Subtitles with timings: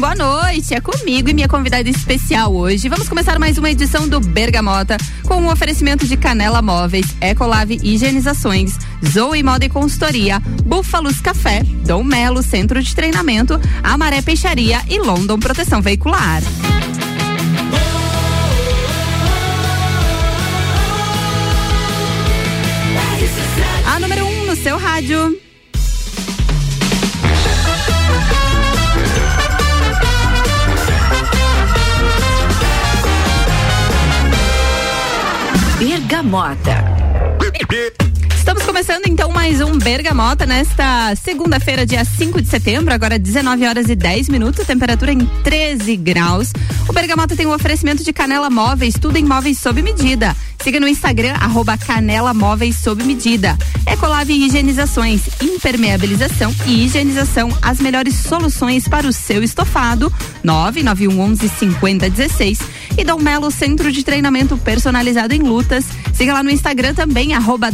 [0.00, 0.74] boa noite.
[0.74, 2.88] É comigo e minha convidada especial hoje.
[2.88, 4.96] Vamos começar mais uma edição do Bergamota
[5.28, 12.02] com um oferecimento de Canela Móveis, Ecolave Higienizações, Zoe Moda e Consultoria, Búfalos Café, Dom
[12.02, 16.42] Melo Centro de Treinamento, Amaré Peixaria e London Proteção Veicular.
[23.86, 25.49] A número 1 um no seu rádio.
[36.10, 36.84] Bergamota.
[38.36, 43.88] Estamos começando então mais um Bergamota nesta segunda-feira, dia 5 de setembro, agora 19 horas
[43.88, 46.52] e 10 minutos, temperatura em 13 graus.
[46.88, 50.36] O Bergamota tem um oferecimento de Canela Móveis, tudo em móveis sob medida.
[50.60, 53.56] Siga no Instagram, arroba Canela Móveis sob medida.
[53.86, 60.12] Ecolave Higienizações, impermeabilização e higienização, as melhores soluções para o seu estofado.
[60.42, 62.58] 99111 5016
[62.96, 65.84] e Dom Melo Centro de Treinamento Personalizado em Lutas.
[66.14, 67.70] Siga lá no Instagram também, arroba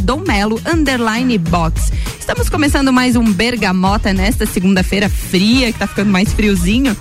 [0.72, 1.92] underline box.
[2.18, 6.96] Estamos começando mais um Bergamota nesta segunda-feira fria, que tá ficando mais friozinho.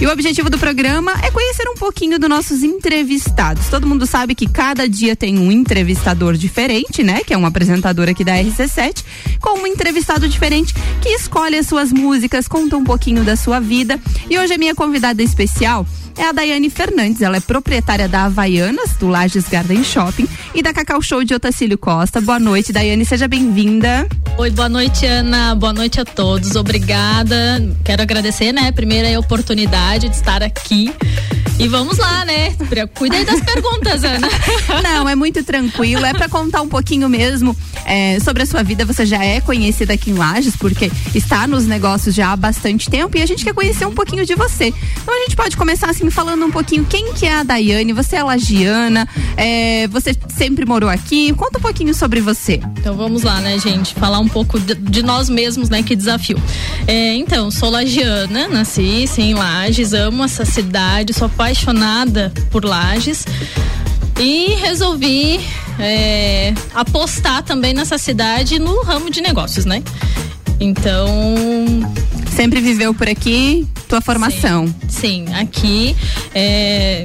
[0.00, 3.68] E o objetivo do programa é conhecer um pouquinho dos nossos entrevistados.
[3.68, 7.20] Todo mundo sabe que cada dia tem um entrevistador diferente, né?
[7.26, 9.02] Que é um apresentador aqui da RC7,
[9.40, 13.98] com um entrevistado diferente que escolhe as suas músicas, conta um pouquinho da sua vida.
[14.28, 15.86] E hoje a minha convidada especial
[16.16, 17.22] é a Daiane Fernandes.
[17.22, 21.78] Ela é proprietária da Havaianas, do Lages Garden Shopping, e da Cacau Show de Otacílio
[21.78, 22.20] Costa.
[22.20, 24.06] Boa noite, Daiane, seja bem-vinda.
[24.38, 25.54] Oi, boa noite, Ana.
[25.54, 26.56] Boa noite a todos.
[26.56, 27.36] Obrigada.
[27.84, 28.72] Quero agradecer, né?
[28.72, 30.92] Primeiro a oportunidade de estar aqui.
[31.58, 32.54] E vamos lá, né?
[32.94, 34.28] Cuida aí das perguntas, Ana.
[34.84, 36.04] Não, é muito tranquilo.
[36.04, 38.84] É para contar um pouquinho mesmo é, sobre a sua vida.
[38.84, 43.16] Você já é conhecida aqui em Lages, porque está nos negócios já há bastante tempo
[43.16, 44.72] e a gente quer conhecer um pouquinho de você.
[45.02, 47.92] Então a gente pode começar assim falando um pouquinho quem que é a Daiane.
[47.92, 51.32] Você é lagiana, é, você sempre morou aqui.
[51.34, 52.60] Conta um pouquinho sobre você.
[52.78, 53.94] Então vamos lá, né, gente?
[53.94, 55.82] Falar um pouco de, de nós mesmos, né?
[55.82, 56.40] Que desafio.
[56.86, 63.24] É, então, sou lagiana, nasci sim, em Lages, amo essa cidade, sou apaixonada por Lages
[64.18, 65.40] e resolvi
[65.78, 69.82] é, apostar também nessa cidade no ramo de negócios, né?
[70.60, 71.34] Então.
[72.36, 74.66] Sempre viveu por aqui, tua formação?
[74.88, 75.96] Sim, sim aqui.
[76.34, 77.04] É,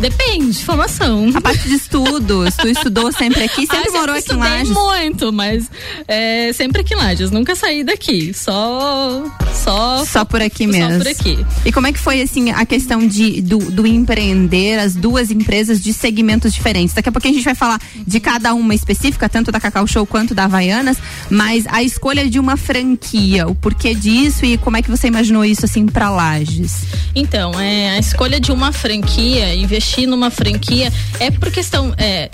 [0.00, 1.30] Depende, formação.
[1.34, 4.70] A parte de estudos, tu estudou sempre aqui, sempre ah, morou aqui em Lages?
[4.70, 5.70] muito, mas
[6.08, 9.22] é, sempre aqui em Lages, nunca saí daqui, só
[9.52, 10.92] só só por aqui mesmo.
[10.92, 11.46] Só por aqui.
[11.66, 15.82] E como é que foi assim a questão de do, do empreender as duas empresas
[15.82, 16.94] de segmentos diferentes?
[16.94, 20.06] Daqui a pouco a gente vai falar de cada uma específica, tanto da Cacau Show
[20.06, 20.96] quanto da Havaianas,
[21.28, 25.44] mas a escolha de uma franquia, o porquê disso e como é que você imaginou
[25.44, 26.84] isso assim para Lages?
[27.14, 31.92] Então, é a escolha de uma franquia, investir investir numa franquia é por questão.
[31.98, 32.30] É,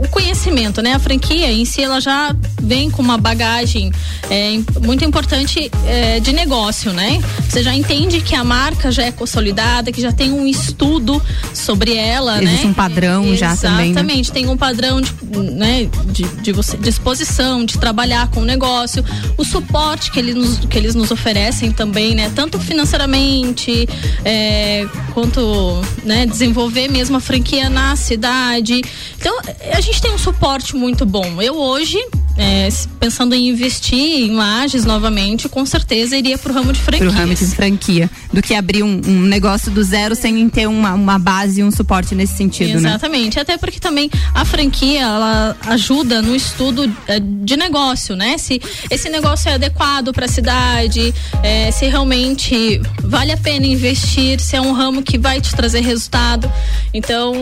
[0.00, 0.94] o conhecimento, né?
[0.94, 3.92] A franquia em si ela já vem com uma bagagem
[4.30, 7.20] é, muito importante é, de negócio, né?
[7.46, 11.22] Você já entende que a marca já é consolidada, que já tem um estudo
[11.52, 12.70] sobre ela, Existe né?
[12.70, 13.76] um padrão é, já também.
[13.76, 14.00] Né?
[14.00, 15.12] Exatamente, tem um padrão de,
[15.52, 19.04] né, de, de, você, de exposição, de trabalhar com o negócio,
[19.36, 22.32] o suporte que eles nos, que eles nos oferecem também, né?
[22.34, 23.86] Tanto financeiramente
[24.24, 28.82] é, quanto né, desenvolver mesmo a franquia na cidade.
[29.18, 29.38] Então,
[29.72, 31.40] a gente tem um suporte muito bom.
[31.40, 31.98] Eu hoje,
[32.36, 32.68] é,
[32.98, 37.06] pensando em investir em lajes novamente, com certeza iria pro ramo de franquia.
[37.06, 38.10] Pro ramo de franquia.
[38.32, 41.70] Do que abrir um, um negócio do zero sem ter uma, uma base e um
[41.70, 42.82] suporte nesse sentido, Exatamente.
[42.82, 42.90] né?
[42.90, 43.40] Exatamente.
[43.40, 48.38] Até porque também a franquia, ela ajuda no estudo é, de negócio, né?
[48.38, 54.40] Se esse negócio é adequado para a cidade, é, se realmente vale a pena investir,
[54.40, 56.50] se é um ramo que vai te trazer resultado.
[56.92, 57.32] Então,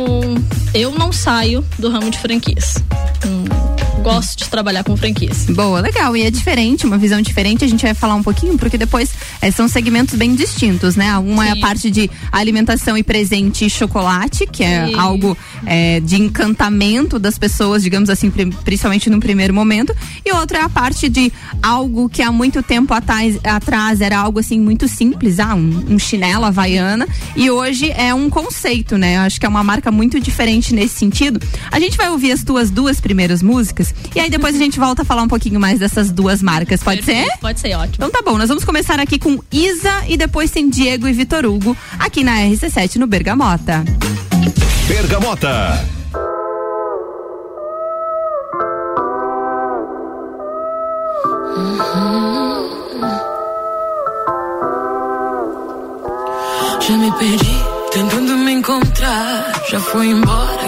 [0.75, 2.77] eu não saio do ramo de franquias.
[3.27, 3.45] Hum,
[4.09, 5.45] gosto de trabalhar com franquias.
[5.51, 6.17] Boa, legal.
[6.17, 7.65] E é diferente, uma visão diferente.
[7.65, 9.11] A gente vai falar um pouquinho, porque depois
[9.43, 11.17] é, são segmentos bem distintos, né?
[11.19, 11.49] Uma Sim.
[11.51, 14.95] é a parte de alimentação e presente e chocolate, que é Sim.
[14.95, 15.37] algo
[15.67, 18.31] é, de encantamento das pessoas, digamos assim,
[18.65, 19.95] principalmente no primeiro momento.
[20.25, 21.31] E outra é a parte de
[21.63, 25.99] algo que há muito tempo atrás, atrás era algo assim muito simples, ah, um, um
[25.99, 27.07] chinelo havaiana.
[27.37, 29.19] E hoje é um conceito, né?
[29.19, 31.41] Acho que é uma marca muito diferente nesse sentido.
[31.71, 35.03] A gente vai ouvir as tuas duas primeiras músicas e aí depois a gente volta
[35.03, 36.83] a falar um pouquinho mais dessas duas marcas.
[36.83, 37.39] Pode Perfeito, ser?
[37.39, 37.95] Pode ser, ótimo.
[37.95, 41.45] Então tá bom, nós vamos começar aqui com Isa e depois tem Diego e Vitor
[41.45, 43.85] Hugo aqui na RC7 no Bergamota.
[44.87, 45.99] Bergamota.
[57.19, 59.53] perdi, tentando me encontrar.
[59.69, 60.68] Já fui embora,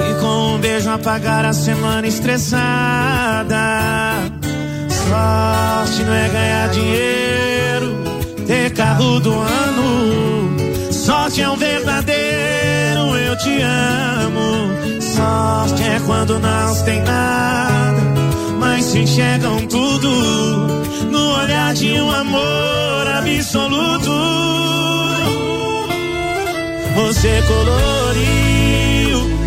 [0.00, 3.56] e com um beijo apagar a semana estressada.
[4.88, 8.04] Sorte não é ganhar dinheiro,
[8.46, 10.92] ter carro do ano.
[10.92, 12.72] Sorte é um verdadeiro
[13.32, 15.00] eu te amo.
[15.00, 18.00] Sorte é quando não tem nada,
[18.58, 20.08] mas se enxergam tudo
[21.10, 24.12] no olhar de um amor absoluto.
[26.94, 28.91] Você coloriu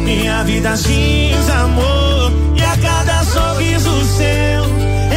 [0.05, 4.63] minha vida cinza, amor, e a cada sorriso seu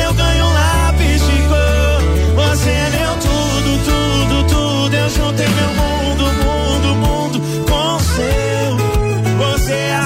[0.03, 2.01] eu ganho um lápis de cor.
[2.35, 4.97] Você é meu tudo, tudo, tudo.
[4.97, 8.49] Eu juntei meu mundo, mundo, mundo com seu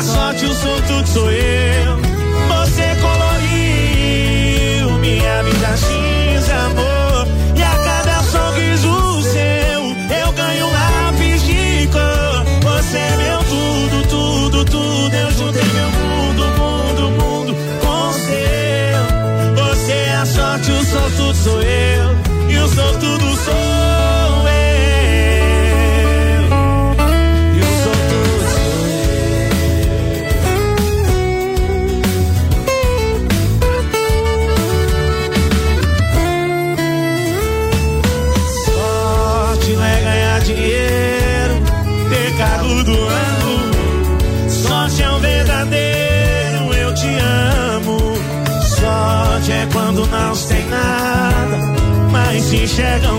[0.02, 1.51] sorte, o sou tudo sou eu.
[52.72, 53.11] Mas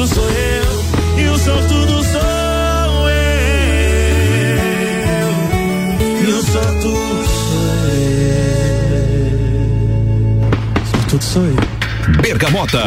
[0.00, 0.84] sortudo sou eu.
[1.18, 2.20] E o sortudo sou
[3.10, 3.30] eu.
[6.22, 7.60] E o sortudo sou
[9.22, 9.70] eu.
[10.94, 11.56] Sortudo sou eu.
[12.22, 12.82] Bergamota.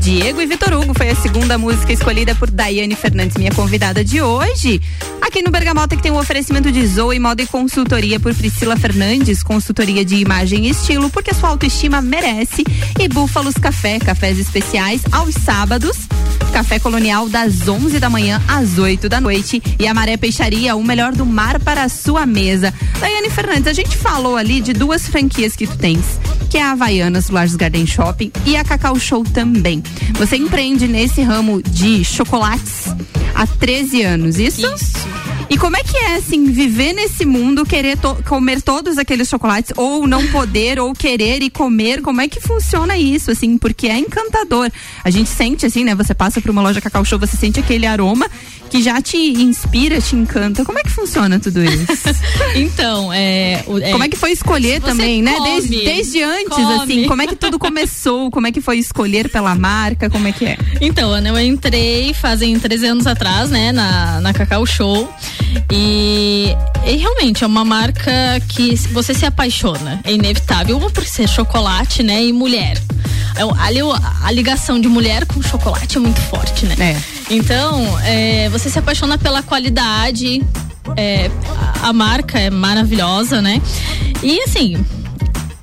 [0.00, 4.20] Diego e Vitor Hugo foi a segunda música escolhida por Daiane Fernandes, minha convidada de
[4.20, 4.80] hoje.
[5.22, 9.42] Aqui no Bergamota que tem um oferecimento de Zoe Moda e Consultoria por Priscila Fernandes,
[9.42, 12.62] consultoria de imagem e estilo, porque a sua autoestima merece.
[13.04, 16.08] E Búfalos Café, cafés especiais aos sábados.
[16.54, 20.82] Café Colonial das 11 da manhã às 8 da noite e a Maré Peixaria, o
[20.82, 22.72] melhor do mar para a sua mesa.
[22.98, 26.18] Daiane Fernandes, a gente falou ali de duas franquias que tu tens,
[26.48, 29.82] que é a Havaianas Lages Garden Shopping e a Cacau Show também.
[30.14, 32.86] Você empreende nesse ramo de chocolates
[33.34, 34.66] há 13 anos, isso?
[34.66, 35.23] Isso.
[35.48, 39.72] E como é que é, assim, viver nesse mundo, querer to- comer todos aqueles chocolates,
[39.76, 42.00] ou não poder, ou querer e comer?
[42.02, 43.58] Como é que funciona isso, assim?
[43.58, 44.70] Porque é encantador.
[45.04, 45.94] A gente sente, assim, né?
[45.94, 48.26] Você passa por uma loja Cacau Show, você sente aquele aroma
[48.74, 50.64] que já te inspira, te encanta.
[50.64, 51.86] Como é que funciona tudo isso?
[52.56, 55.34] Então, é, é, Como é que foi escolher também, né?
[55.34, 56.74] come, Desde, desde antes, come.
[56.74, 58.30] assim, como é que tudo começou?
[58.30, 60.08] Como é que foi escolher pela marca?
[60.10, 60.56] Como é que é?
[60.80, 65.08] Então, Ana, eu entrei fazem 13 anos atrás, né, na, na Cacau Show.
[65.72, 66.54] E,
[66.86, 68.12] e realmente é uma marca
[68.48, 70.76] que você se apaixona, é inevitável.
[70.76, 72.80] Uma por ser chocolate, né, e mulher.
[73.36, 73.80] É, ali
[74.22, 76.76] a ligação de mulher com chocolate é muito forte, né?
[76.78, 77.14] É.
[77.30, 80.42] Então, é, você se apaixona pela qualidade,
[80.96, 81.30] é,
[81.82, 83.60] a, marca é maravilhosa, né?
[84.22, 84.76] E assim,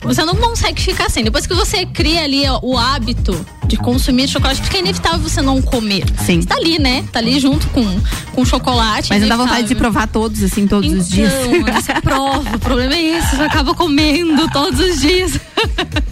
[0.01, 1.23] você não consegue ficar sem.
[1.23, 5.61] Depois que você cria ali o hábito de consumir chocolate, porque é inevitável você não
[5.61, 6.03] comer.
[6.25, 6.41] Sim.
[6.41, 7.05] Você tá ali, né?
[7.11, 7.85] Tá ali junto com,
[8.33, 9.09] com chocolate.
[9.09, 11.31] Mas não dá vontade de provar todos, assim, todos então, os dias.
[11.75, 15.39] Você prova, o problema é esse, você acaba comendo todos os dias.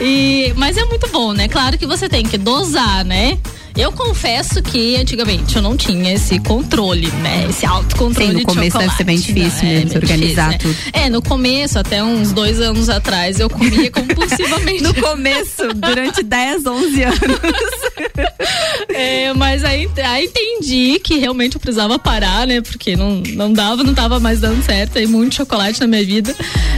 [0.00, 1.48] E, mas é muito bom, né?
[1.48, 3.38] Claro que você tem que dosar, né?
[3.76, 7.46] Eu confesso que antigamente eu não tinha esse controle, né?
[7.50, 10.68] Esse autocontrole Sim, no de começo deve ser bem difícil mesmo, se bem organizar difícil,
[10.70, 10.84] né?
[10.92, 10.96] tudo.
[10.96, 14.84] É, no começo, até uns dois anos atrás, eu comia compulsivamente.
[14.84, 17.18] No começo, durante 10, 11 anos.
[18.88, 22.60] É, mas aí, aí entendi que realmente eu precisava parar, né?
[22.60, 24.98] Porque não, não dava, não tava mais dando certo.
[24.98, 26.34] Aí muito chocolate na minha vida.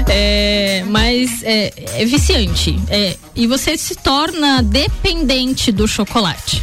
[0.09, 2.79] É, mas é, é viciante.
[2.89, 6.63] É, e você se torna dependente do chocolate.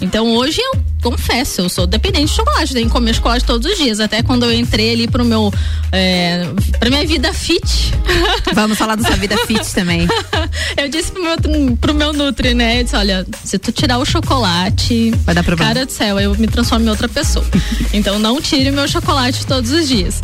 [0.00, 3.76] Então hoje eu confesso, eu sou dependente de chocolate, tenho que comer chocolate todos os
[3.76, 4.00] dias.
[4.00, 5.52] Até quando eu entrei ali pro meu.
[5.90, 6.46] É,
[6.78, 7.92] pra minha vida fit.
[8.54, 10.06] Vamos falar da sua vida fit também.
[10.76, 12.80] eu disse pro meu, pro meu Nutri, né?
[12.80, 15.10] Eu disse, olha, se tu tirar o chocolate.
[15.24, 15.72] Vai dar problema.
[15.74, 17.44] Cara do céu, eu me transformo em outra pessoa.
[17.92, 20.20] então não tire o meu chocolate todos os dias.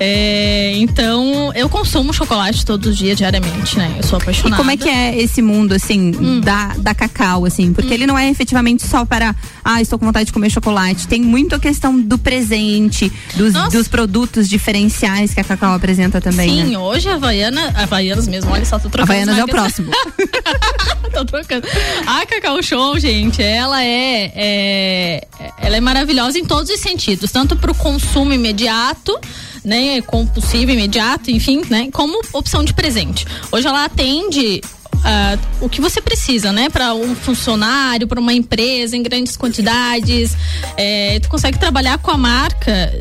[0.00, 3.94] É, então, eu consumo chocolate todos os dias, diariamente, né?
[3.98, 4.56] Eu sou E apaixonada.
[4.56, 6.40] como é que é esse mundo, assim, Hum.
[6.40, 7.72] da, da cacau, assim?
[7.72, 9.34] Porque ele não é efetivamente só para,
[9.64, 11.06] ah, estou com vontade de comer chocolate.
[11.08, 16.48] Tem muito a questão do presente, dos, dos produtos diferenciais que a cacau apresenta também,
[16.48, 16.78] Sim, né?
[16.78, 19.02] hoje a Havaiana, Havaianas mesmo, olha só, tô trocando.
[19.12, 19.90] Havaianas as é o próximo.
[21.12, 21.66] Tô trocando.
[22.06, 27.54] A Cacau Show, gente, ela é, é- ela é maravilhosa em todos os sentidos, tanto
[27.56, 29.18] para o consumo imediato,
[29.64, 33.26] né, compulsivo imediato, enfim, né, como opção de presente.
[33.50, 34.60] Hoje ela atende
[35.04, 40.36] ah, o que você precisa, né, para um funcionário, para uma empresa em grandes quantidades.
[40.76, 42.92] É, tu consegue trabalhar com a marca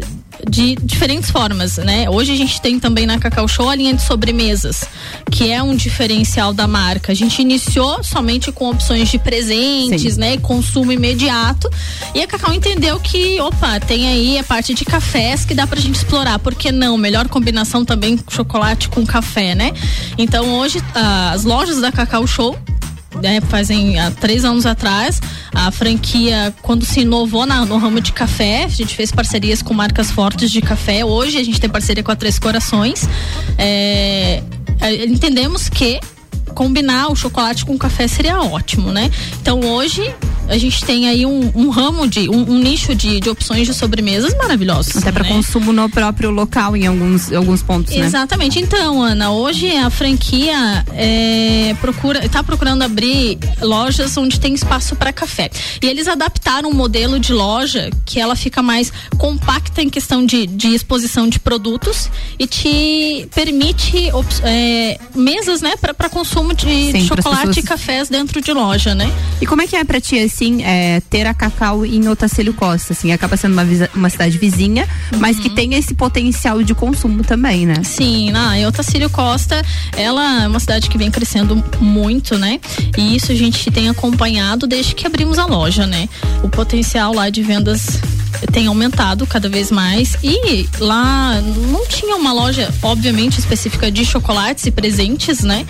[0.51, 2.09] de diferentes formas, né?
[2.09, 4.83] Hoje a gente tem também na Cacau Show a linha de sobremesas,
[5.31, 7.13] que é um diferencial da marca.
[7.13, 10.19] A gente iniciou somente com opções de presentes, Sim.
[10.19, 10.37] né?
[10.37, 11.69] Consumo imediato.
[12.13, 15.79] E a Cacau entendeu que, opa, tem aí a parte de cafés que dá pra
[15.79, 16.37] gente explorar.
[16.37, 16.97] Por que não?
[16.97, 19.71] Melhor combinação também chocolate com café, né?
[20.17, 22.57] Então hoje ah, as lojas da Cacau Show
[23.21, 25.21] né, fazem há três anos atrás,
[25.53, 29.73] a franquia, quando se inovou na- no ramo de café, a gente fez parcerias com
[29.73, 31.03] marcas fortes de café.
[31.03, 33.07] Hoje a gente tem parceria com a Três Corações.
[33.57, 34.41] É,
[34.79, 35.99] eh, entendemos que
[36.53, 39.09] combinar o chocolate com o café seria ótimo, né?
[39.41, 40.13] Então hoje
[40.47, 43.73] a gente tem aí um, um ramo de um, um, nicho de, de opções de
[43.73, 44.97] sobremesas maravilhosos.
[44.97, 45.29] Até para né?
[45.29, 48.05] consumo no próprio local em alguns, alguns pontos, né?
[48.05, 48.59] Exatamente.
[48.59, 48.67] Né?
[48.67, 55.13] Então, Ana, hoje a franquia é, procura está procurando abrir lojas onde tem espaço para
[55.13, 55.49] café.
[55.81, 60.47] E eles adaptaram um modelo de loja que ela fica mais compacta em questão de,
[60.47, 64.09] de exposição de produtos e te permite
[64.43, 67.57] é, mesas, né, para consumo de, Sim, de chocolate pessoas...
[67.57, 69.11] e cafés dentro de loja, né?
[69.39, 72.93] E como é que é para ti assim, é, ter a Cacau em Otacílio Costa,
[72.93, 75.19] assim, acaba sendo uma, uma cidade vizinha, uhum.
[75.19, 75.55] mas que uhum.
[75.55, 77.83] tem esse potencial de consumo também, né?
[77.83, 79.61] Sim, na em Otacílio Costa,
[79.95, 82.59] ela é uma cidade que vem crescendo muito, né?
[82.97, 86.07] E isso a gente tem acompanhado desde que abrimos a loja, né?
[86.43, 87.99] O potencial lá de vendas
[88.51, 94.65] tem aumentado cada vez mais e lá não tinha uma loja obviamente específica de chocolates
[94.65, 95.65] e presentes, né?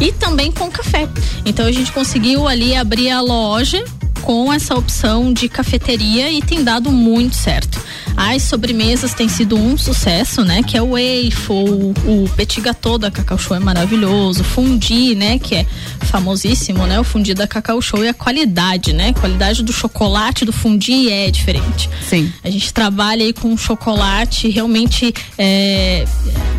[0.00, 1.08] E também com café.
[1.44, 3.84] Então a gente conseguiu ali abrir a loja
[4.24, 7.78] com essa opção de cafeteria e tem dado muito certo.
[8.16, 10.62] As sobremesas têm sido um sucesso, né?
[10.62, 15.38] Que é o waffle, o petit gâteau da Cacau Show é maravilhoso, fundi, né?
[15.38, 15.66] Que é
[16.00, 16.98] famosíssimo, né?
[16.98, 19.08] O fundi da Cacau Show e a qualidade, né?
[19.08, 21.90] A qualidade do chocolate do fundi é diferente.
[22.08, 22.32] Sim.
[22.42, 26.06] A gente trabalha aí com chocolate realmente é,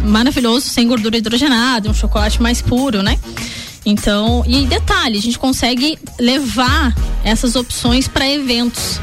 [0.04, 3.18] maravilhoso, sem gordura hidrogenada, um chocolate mais puro, né?
[3.86, 9.00] Então, e detalhe, a gente consegue levar essas opções para eventos.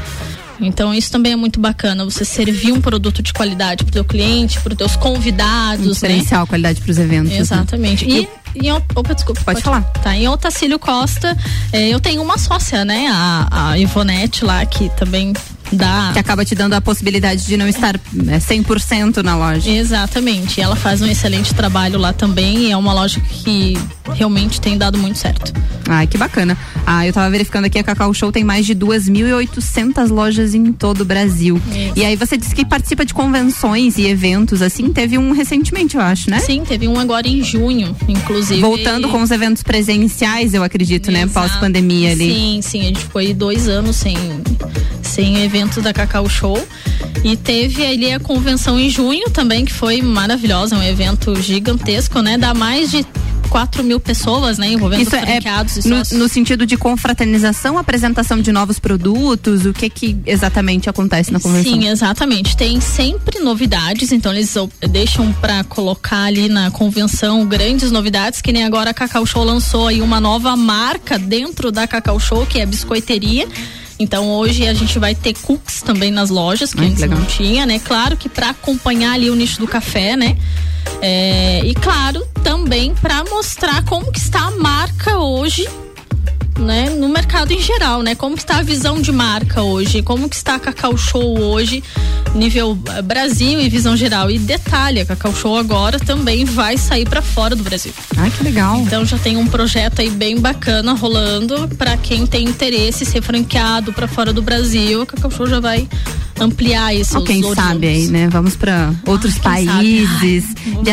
[0.59, 4.05] Então isso também é muito bacana, você servir um produto de qualidade para o teu
[4.05, 5.93] cliente, para os teus convidados?
[5.93, 6.47] Diferencial né?
[6.47, 7.31] qualidade para os eventos.
[7.31, 7.39] Né?
[7.39, 8.05] Exatamente.
[8.05, 8.27] Né?
[8.55, 9.81] E, em, opa, desculpa, pode, pode, falar.
[10.03, 11.35] Tá, em Otacílio Costa,
[11.71, 15.33] eh, eu tenho uma sócia, né, a, a Ivonete lá, que também
[15.73, 16.11] dá.
[16.13, 19.69] Que acaba te dando a possibilidade de não estar é, 100% na loja.
[19.69, 20.61] Exatamente.
[20.61, 23.77] Ela faz um excelente trabalho lá também e é uma loja que
[24.13, 25.53] realmente tem dado muito certo.
[25.87, 26.57] Ai, que bacana.
[26.85, 31.01] Ah, eu tava verificando aqui, a Cacau Show tem mais de 2.800 lojas em todo
[31.01, 31.61] o Brasil.
[31.67, 31.93] Isso.
[31.95, 36.01] E aí você disse que participa de convenções e eventos, assim, teve um recentemente, eu
[36.01, 36.39] acho, né?
[36.39, 38.61] Sim, teve um agora em junho, inclusive.
[38.61, 41.25] Voltando com os eventos presenciais, eu acredito, Exato.
[41.25, 41.31] né?
[41.33, 42.33] Pós-pandemia ali.
[42.33, 44.15] Sim, sim, a gente foi dois anos sem,
[45.01, 46.61] sem evento da Cacau Show.
[47.23, 52.37] E teve ali a convenção em junho também, que foi maravilhosa, um evento gigantesco, né?
[52.37, 53.05] Dá mais de
[53.49, 54.67] 4 mil pessoas, né?
[54.67, 59.71] Envolvendo Isso é franqueados é no, no, sentido de confraternização, apresentação de novos produtos, o
[59.71, 61.73] que que exatamente acontece na convenção?
[61.73, 62.57] Sim, exatamente.
[62.57, 64.53] Tem sempre novidades, então eles
[64.89, 69.87] deixam para colocar ali na convenção grandes novidades, que nem agora a Cacau Show lançou
[69.87, 73.47] aí uma nova marca dentro da Cacau Show, que é a biscoiteria.
[73.99, 77.19] Então hoje a gente vai ter cookies também nas lojas, que Ai, antes legal.
[77.19, 77.79] não tinha, né?
[77.79, 80.37] Claro que para acompanhar ali o nicho do café, né?
[81.01, 85.67] É, e claro, também para mostrar como que está a marca hoje
[86.59, 88.15] né, no mercado em geral, né?
[88.15, 90.01] Como está a visão de marca hoje?
[90.01, 91.83] Como que está a Cacau Show hoje,
[92.35, 94.29] nível eh, Brasil e visão geral?
[94.29, 97.93] E detalhe, a Cacau Show agora também vai sair para fora do Brasil.
[98.17, 98.79] Ai, que legal.
[98.79, 103.21] Então já tem um projeto aí bem bacana rolando para quem tem interesse em ser
[103.21, 105.87] franqueado para fora do Brasil, a Cacau Show já vai
[106.39, 107.21] ampliar isso.
[107.23, 108.27] Quem sabe aí, né?
[108.29, 110.45] Vamos para outros ah, países.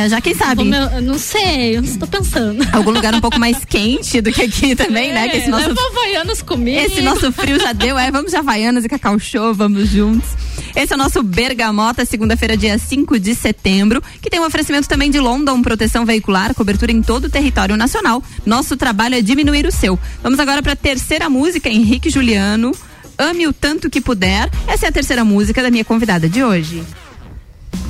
[0.08, 0.64] Já quem sabe.
[0.64, 2.66] Vou, não sei, eu estou pensando.
[2.72, 5.28] Algum lugar um pouco mais quente do que aqui também, é, né?
[5.28, 6.78] Que esse nosso, leva Havaianas comigo.
[6.78, 8.10] Esse nosso frio já deu, é.
[8.10, 10.28] Vamos de Havaianas e Cacau Show, vamos juntos.
[10.74, 15.10] Esse é o nosso Bergamota, segunda-feira, dia 5 de setembro, que tem um oferecimento também
[15.10, 18.22] de London, proteção veicular, cobertura em todo o território nacional.
[18.46, 19.98] Nosso trabalho é diminuir o seu.
[20.22, 22.72] Vamos agora para a terceira música, Henrique Juliano.
[23.18, 24.48] Ame o tanto que puder.
[24.66, 26.82] Essa é a terceira música da minha convidada de hoje.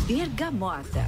[0.06, 1.06] Bergamota.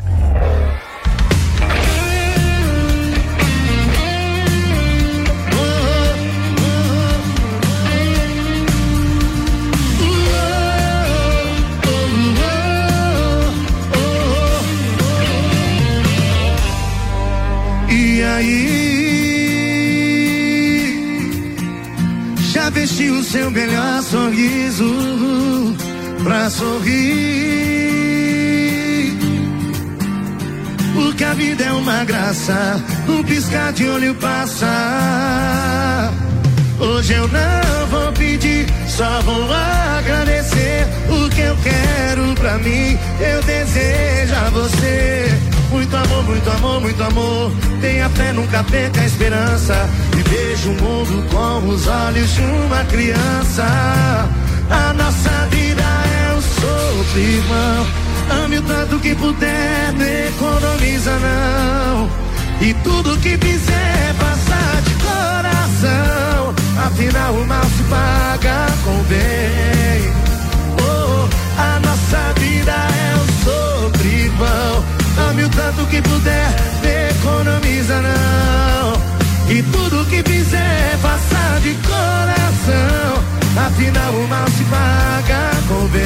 [18.22, 18.62] E aí?
[22.52, 25.74] Já vestiu o seu melhor sorriso
[26.22, 26.92] pra sorrir.
[30.94, 36.12] Porque a vida é uma graça, um piscar de olho passa.
[36.78, 39.52] Hoje eu não vou pedir, só vou
[39.98, 40.86] agradecer.
[41.08, 45.51] O que eu quero pra mim, eu desejo a você.
[45.72, 47.52] Muito amor, muito amor, muito amor.
[47.80, 49.88] Tenha fé, nunca perca a esperança.
[50.12, 53.64] E veja o mundo com os olhos de uma criança.
[54.70, 57.86] A nossa vida é o sopro, irmão.
[58.44, 62.10] Ame o tanto que puder, não economiza não.
[62.60, 66.54] E tudo que fizer passar de coração.
[66.86, 70.12] Afinal, o mal se paga com bem.
[70.78, 75.01] Oh, a nossa vida é um sofrimão.
[75.16, 76.48] Ame o tanto que puder,
[77.10, 79.52] economiza não.
[79.54, 83.22] E tudo que fizer passar de coração.
[83.66, 86.02] Afinal, o mal se paga com bem.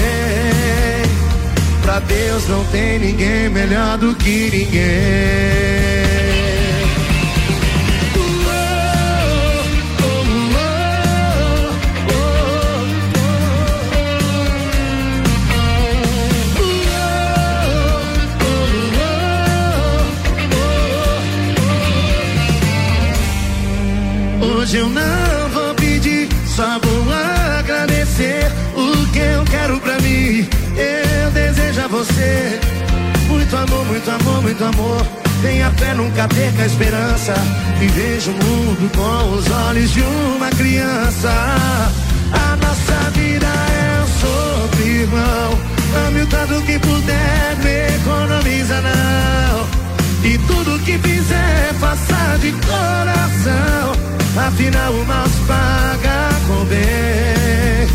[1.83, 6.26] Pra Deus não tem ninguém melhor do que ninguém.
[34.57, 35.07] Muito amor.
[35.43, 37.35] Tenha fé, nunca perca a esperança.
[37.81, 41.31] E veja o mundo com os olhos de uma criança.
[42.33, 45.59] A nossa vida é um sopro, irmão.
[46.07, 49.67] Ame o tanto que puder, não economiza não.
[50.25, 53.93] E tudo que fizer, faça de coração.
[54.47, 57.89] Afinal o mal se paga com bem.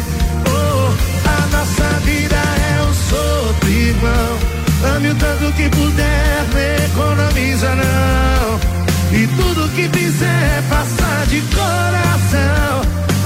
[0.47, 0.93] Oh,
[1.27, 4.50] a nossa vida é um sopro, irmão.
[4.83, 8.59] Ame o tanto que puder, não economiza não.
[9.11, 12.81] E tudo que fizer, faça de coração.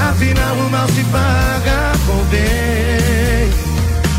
[0.10, 3.50] Afinal o mal se paga com bem.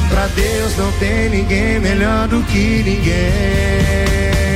[0.08, 4.55] Pra Deus não tem ninguém melhor do que ninguém.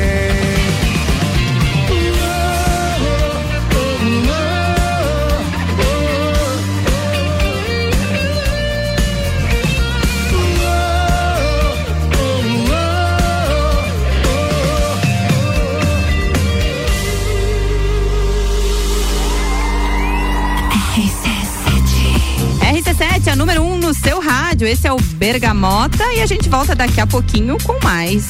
[24.61, 24.67] Rádio.
[24.67, 28.27] Esse é o Bergamota e a gente volta daqui a pouquinho com mais.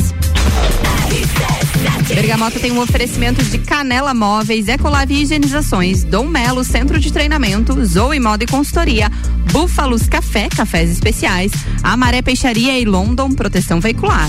[2.08, 8.20] Bergamota tem um oferecimento de Canela Móveis, Ecolave Higienizações, Dom Melo Centro de Treinamento, Zoe
[8.20, 9.10] Moda e Consultoria,
[9.52, 14.28] Búfalos Café, Cafés Especiais, Amaré Peixaria e London Proteção Veicular.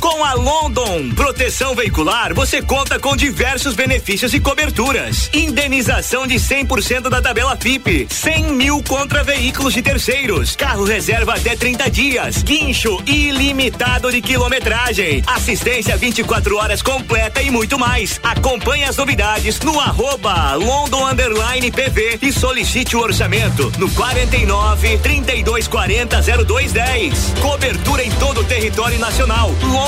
[0.00, 5.28] Com a London Proteção Veicular, você conta com diversos benefícios e coberturas.
[5.32, 11.56] Indenização de 100% da tabela FIP, 100 mil contra veículos de terceiros, carro reserva até
[11.56, 18.20] 30 dias, guincho ilimitado de quilometragem, assistência 24 horas completa e muito mais.
[18.22, 21.08] Acompanhe as novidades no arroba London
[21.74, 27.34] PV e solicite o orçamento no 49 32 40 0210.
[27.40, 29.50] Cobertura em todo o território nacional.
[29.62, 29.87] London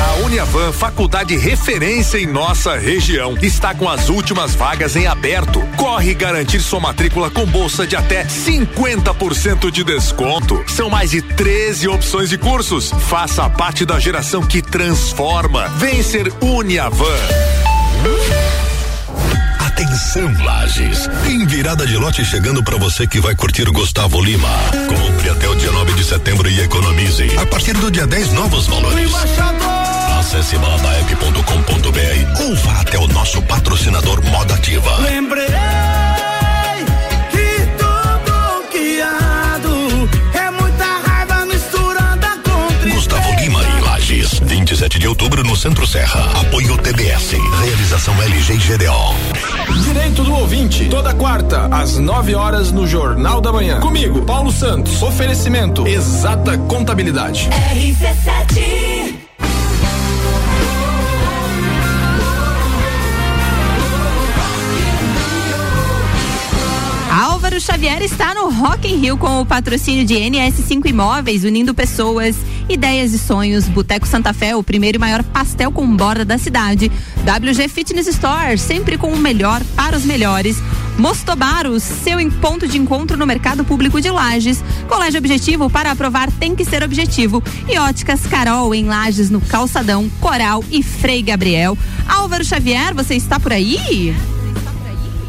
[0.00, 5.60] A Uniavan, faculdade referência em nossa região, está com as últimas vagas em aberto.
[5.76, 10.64] Corre garantir sua matrícula com bolsa de até 50% de desconto.
[10.68, 12.92] São mais de 13 opções de cursos.
[13.08, 15.68] Faça parte da geração que transforma.
[15.78, 17.18] Vem ser Uniavan.
[19.58, 21.08] Atenção, Lages.
[21.24, 24.48] Tem virada de lote chegando para você que vai curtir Gustavo Lima.
[24.88, 27.36] Compre até o dia 9 de setembro e economize.
[27.38, 29.12] A partir do dia 10, novos valores.
[30.28, 34.98] Acesse baladaep.com.br ou vá até o nosso patrocinador Moda Ativa.
[34.98, 35.46] Lembrei
[37.30, 37.86] que tô
[38.26, 40.10] bloqueado.
[40.34, 44.38] É muita raiva misturada com Gustavo Lima Lages.
[44.40, 46.38] 27 de outubro no Centro Serra.
[46.42, 47.30] Apoio TBS.
[47.64, 49.82] Realização LG e GDO.
[49.82, 53.80] Direito do ouvinte, toda quarta, às 9 horas no Jornal da Manhã.
[53.80, 55.00] Comigo, Paulo Santos.
[55.00, 57.48] Oferecimento Exata Contabilidade.
[57.48, 59.27] RC7
[67.60, 72.36] Xavier está no Rock in Rio com o patrocínio de NS5 Imóveis, unindo pessoas,
[72.68, 73.68] ideias e sonhos.
[73.68, 76.90] Boteco Santa Fé, o primeiro e maior pastel com borda da cidade.
[77.24, 80.58] WG Fitness Store, sempre com o melhor para os melhores.
[80.98, 84.62] Mostobaro, seu ponto de encontro no mercado público de Lages.
[84.88, 87.42] Colégio Objetivo, para aprovar tem que ser objetivo.
[87.68, 91.76] E Óticas Carol, em Lages, no Calçadão, Coral e Frei Gabriel.
[92.06, 94.14] Álvaro Xavier, você está por aí?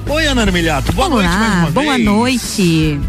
[0.10, 0.91] Oi, Ana Armiliato.
[0.91, 2.06] Boa Olá, noite mais uma boa vez.
[2.06, 3.00] noite.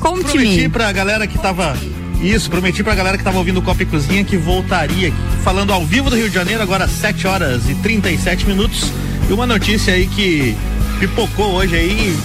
[0.00, 0.68] Prometi Conte-me.
[0.68, 1.76] pra galera que tava.
[2.22, 5.72] Isso, prometi pra galera que tava ouvindo o Copa e Cozinha que voltaria aqui, falando
[5.72, 8.90] ao vivo do Rio de Janeiro, agora às 7 horas e 37 minutos.
[9.28, 10.56] E uma notícia aí que
[10.98, 12.16] pipocou hoje aí.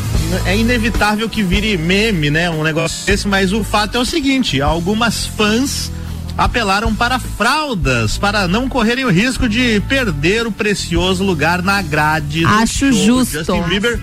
[0.45, 2.49] É inevitável que vire meme, né?
[2.49, 5.91] Um negócio desse, mas o fato é o seguinte: algumas fãs
[6.39, 12.41] apelaram para fraldas para não correrem o risco de perder o precioso lugar na grade
[12.41, 13.37] do Acho justo.
[13.37, 13.99] Justin Bieber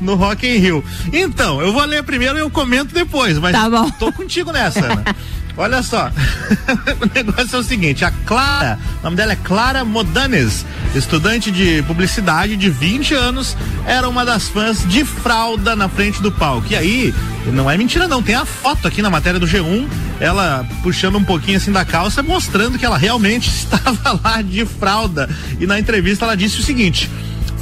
[0.00, 0.84] no Rock in Rio.
[1.12, 3.68] Então, eu vou ler primeiro e eu comento depois, mas Tá
[3.98, 5.04] tô contigo nessa, Ana.
[5.56, 6.10] Olha só,
[7.00, 11.80] o negócio é o seguinte, a Clara, o nome dela é Clara Modanes, estudante de
[11.82, 16.66] publicidade de 20 anos, era uma das fãs de fralda na frente do palco.
[16.70, 17.14] E aí,
[17.52, 19.86] não é mentira não, tem a foto aqui na matéria do G1,
[20.18, 25.28] ela puxando um pouquinho assim da calça, mostrando que ela realmente estava lá de fralda.
[25.60, 27.08] E na entrevista ela disse o seguinte: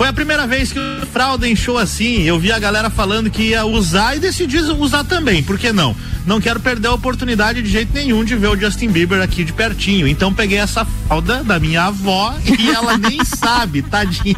[0.03, 2.23] foi a primeira vez que o fralda encheu assim.
[2.23, 5.45] Eu vi a galera falando que ia usar e decidi usar também.
[5.45, 5.95] Por que não?
[6.27, 9.53] Não quero perder a oportunidade de jeito nenhum de ver o Justin Bieber aqui de
[9.53, 10.09] pertinho.
[10.09, 14.35] Então peguei essa fralda da minha avó e ela nem sabe, tadinha.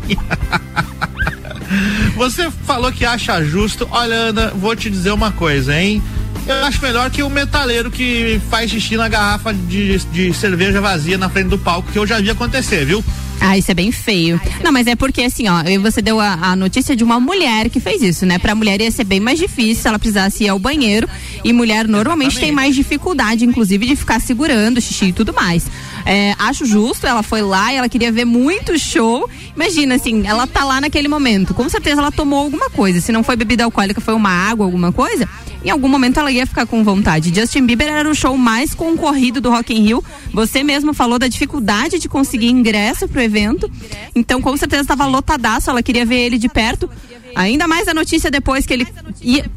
[2.14, 3.88] Você falou que acha justo.
[3.90, 6.02] Olha, Ana, vou te dizer uma coisa, hein?
[6.46, 11.16] Eu acho melhor que o metaleiro que faz xixi na garrafa de, de cerveja vazia
[11.16, 13.02] na frente do palco, que eu já vi acontecer, viu?
[13.40, 14.40] Ah, isso é bem feio.
[14.62, 17.78] Não, mas é porque assim, ó, você deu a, a notícia de uma mulher que
[17.78, 18.38] fez isso, né?
[18.38, 21.08] Pra mulher ia ser bem mais difícil se ela precisasse ir ao banheiro.
[21.42, 25.66] E mulher normalmente tem mais dificuldade, inclusive, de ficar segurando o xixi e tudo mais.
[26.06, 29.28] É, acho justo, ela foi lá e ela queria ver muito show.
[29.54, 31.54] Imagina, assim, ela tá lá naquele momento.
[31.54, 33.00] Com certeza ela tomou alguma coisa.
[33.00, 35.28] Se não foi bebida alcoólica, foi uma água, alguma coisa.
[35.64, 37.34] Em algum momento ela ia ficar com vontade.
[37.34, 40.04] Justin Bieber era o show mais concorrido do Rock in Rio.
[40.32, 43.70] Você mesmo falou da dificuldade de conseguir ingresso pro evento.
[44.14, 45.70] Então, com certeza estava lotadaço.
[45.70, 46.88] Ela queria ver ele de perto.
[47.34, 48.86] Ainda mais a notícia depois que ele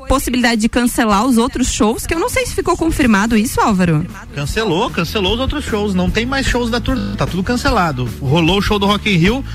[0.08, 4.06] possibilidade de cancelar os outros shows, que eu não sei se ficou confirmado isso, Álvaro.
[4.34, 5.94] Cancelou, cancelou os outros shows.
[5.94, 8.10] Não tem mais shows da turnê, tá tudo cancelado.
[8.22, 9.46] Rolou o show do Rock in Rio,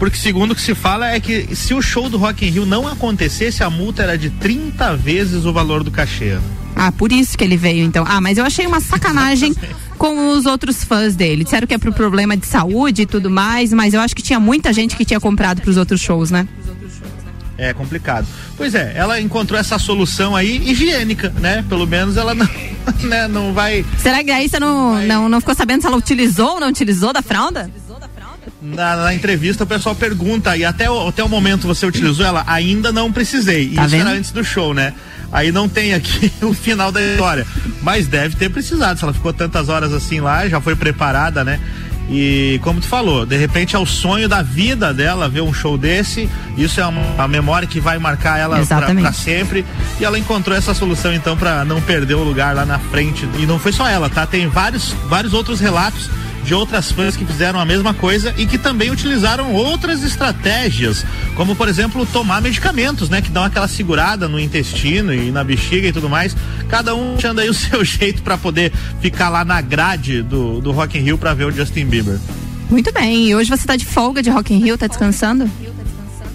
[0.00, 2.64] porque segundo o que se fala é que se o show do Rock in Rio
[2.64, 6.38] não acontecesse, a multa era de 30 vezes o valor do cachê.
[6.74, 8.06] Ah, por isso que ele veio então.
[8.08, 9.54] Ah, mas eu achei uma sacanagem
[9.98, 11.44] com os outros fãs dele.
[11.44, 14.40] Disseram que é pro problema de saúde e tudo mais, mas eu acho que tinha
[14.40, 16.48] muita gente que tinha comprado pros outros shows, né?
[17.58, 18.26] É complicado.
[18.56, 21.62] Pois é, ela encontrou essa solução aí higiênica, né?
[21.68, 22.48] Pelo menos ela não,
[23.06, 23.84] né, não vai.
[23.98, 25.06] Será que aí você não, vai...
[25.06, 27.70] não, não ficou sabendo se ela utilizou ou não utilizou da fralda?
[28.62, 32.44] Na, na, entrevista o pessoal pergunta e até o, até o momento você utilizou ela?
[32.46, 33.70] Ainda não precisei.
[33.70, 34.08] Tá Isso vendo?
[34.08, 34.92] era antes do show, né?
[35.32, 37.46] Aí não tem aqui o final da história.
[37.82, 38.98] Mas deve ter precisado.
[38.98, 41.58] Se ela ficou tantas horas assim lá, já foi preparada, né?
[42.12, 45.78] E como tu falou, de repente é o sonho da vida dela ver um show
[45.78, 46.28] desse.
[46.58, 49.64] Isso é uma, uma memória que vai marcar ela para sempre.
[50.00, 53.28] E ela encontrou essa solução então para não perder o lugar lá na frente.
[53.38, 54.26] E não foi só ela, tá?
[54.26, 56.10] Tem vários, vários outros relatos
[56.50, 61.54] de outras fãs que fizeram a mesma coisa e que também utilizaram outras estratégias, como
[61.54, 65.92] por exemplo tomar medicamentos, né, que dão aquela segurada no intestino e na bexiga e
[65.92, 66.34] tudo mais.
[66.68, 70.72] Cada um achando aí o seu jeito para poder ficar lá na grade do, do
[70.72, 72.18] Rock in Rio para ver o Justin Bieber.
[72.68, 73.28] Muito bem.
[73.28, 75.48] E hoje você tá de folga de Rock in Rio, tá descansando?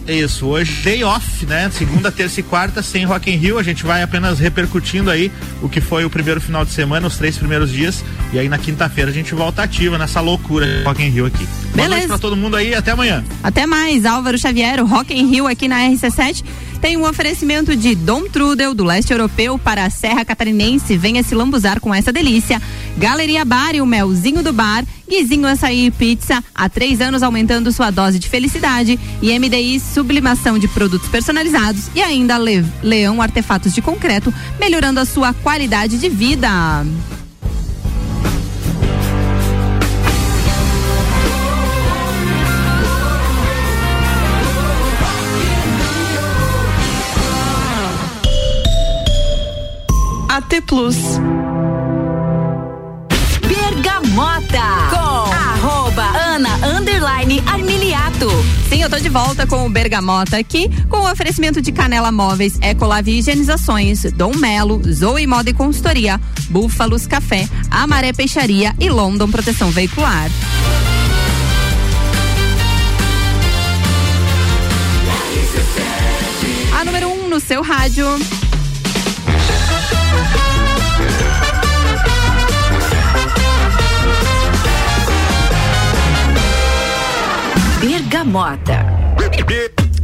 [0.07, 1.69] Isso, hoje day off, né?
[1.71, 3.57] Segunda, terça e quarta sem Rock in Rio.
[3.57, 5.31] A gente vai apenas repercutindo aí
[5.63, 8.03] o que foi o primeiro final de semana, os três primeiros dias.
[8.31, 11.47] E aí na quinta-feira a gente volta ativa nessa loucura de Rock in Rio aqui.
[11.73, 11.75] Beleza.
[11.75, 13.23] Boa noite pra todo mundo aí até amanhã.
[13.41, 16.43] Até mais, Álvaro Xavier, o Rock in Rio aqui na RC7
[16.85, 20.95] tem um oferecimento de Dom Trudel, do leste europeu, para a Serra Catarinense.
[20.95, 22.61] Venha se lambuzar com essa delícia.
[22.97, 24.85] Galeria Bar e o melzinho do bar.
[25.07, 26.43] Guizinho Açaí e Pizza.
[26.53, 28.99] Há três anos aumentando sua dose de felicidade.
[29.21, 31.89] E MDI Sublimação de Produtos Personalizados.
[31.93, 36.49] E ainda Le Leão Artefatos de Concreto, melhorando a sua qualidade de vida.
[50.29, 50.97] AT Plus.
[58.75, 62.59] Sim, eu tô de volta com o Bergamota aqui, com o oferecimento de Canela Móveis,
[62.61, 69.71] Ecolave Higienizações, Dom Melo, Zoe Moda e Consultoria, Búfalos Café, Amaré Peixaria e London Proteção
[69.71, 70.29] Veicular.
[76.77, 78.05] A número 1 um no seu rádio.
[88.15, 88.79] Bergamota.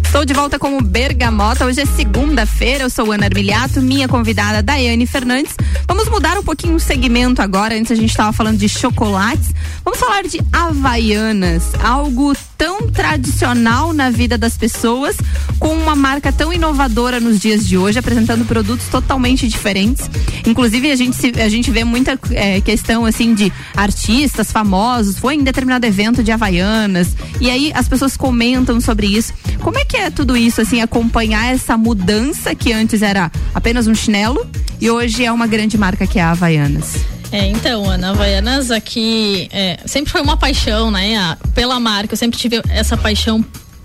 [0.03, 1.65] Estou de volta com o Bergamota.
[1.65, 2.83] Hoje é segunda-feira.
[2.83, 5.55] Eu sou Ana Armiliato, minha convidada Daiane Fernandes.
[5.87, 7.73] Vamos mudar um pouquinho o segmento agora.
[7.73, 9.53] Antes a gente estava falando de chocolates.
[9.85, 15.17] Vamos falar de Havaianas, algo tão tradicional na vida das pessoas,
[15.57, 20.07] com uma marca tão inovadora nos dias de hoje, apresentando produtos totalmente diferentes.
[20.45, 25.33] Inclusive, a gente, se, a gente vê muita é, questão assim de artistas famosos, foi
[25.33, 29.33] em determinado evento de Havaianas, e aí as pessoas comentam sobre isso.
[29.61, 33.95] Como é que é tudo isso, assim, acompanhar essa mudança que antes era apenas um
[33.95, 34.45] chinelo
[34.79, 37.20] e hoje é uma grande marca que é a Havaianas?
[37.31, 41.15] É, então, Ana, Havaianas aqui é, sempre foi uma paixão, né?
[41.17, 43.43] A, pela marca, eu sempre tive essa paixão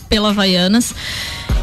[0.08, 0.94] pela Havaianas.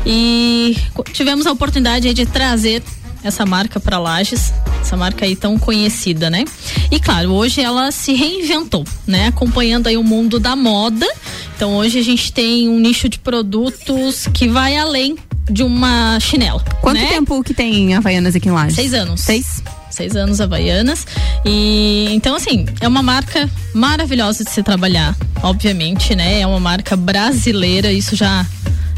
[0.06, 0.78] E
[1.12, 2.82] tivemos a oportunidade de trazer
[3.24, 6.44] essa marca para Lages, essa marca aí tão conhecida, né?
[6.92, 9.28] E claro, hoje ela se reinventou, né?
[9.28, 11.08] Acompanhando aí o mundo da moda.
[11.56, 15.18] Então hoje a gente tem um nicho de produtos que vai além
[15.50, 16.64] de uma chinela.
[16.82, 17.08] Quanto né?
[17.08, 18.76] tempo que tem Havaianas aqui em Lages?
[18.76, 19.22] Seis anos.
[19.22, 19.64] Seis?
[19.94, 21.06] Seis anos Havaianas.
[21.46, 26.42] E então, assim, é uma marca maravilhosa de se trabalhar, obviamente, né?
[26.42, 28.46] É uma marca brasileira, isso já,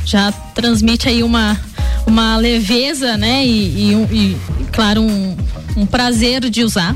[0.05, 1.59] já transmite aí uma,
[2.05, 3.45] uma leveza, né?
[3.45, 4.37] E, e, e
[4.71, 5.37] claro, um,
[5.77, 6.95] um prazer de usar.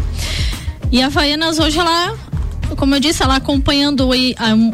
[0.91, 2.17] E a Havaianas hoje ela
[2.75, 4.09] como eu disse, ela acompanhando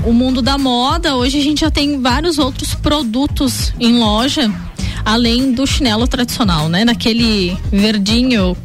[0.05, 4.51] o mundo da moda, hoje a gente já tem vários outros produtos em loja,
[5.03, 6.83] além do chinelo tradicional, né?
[6.83, 8.55] Naquele verdinho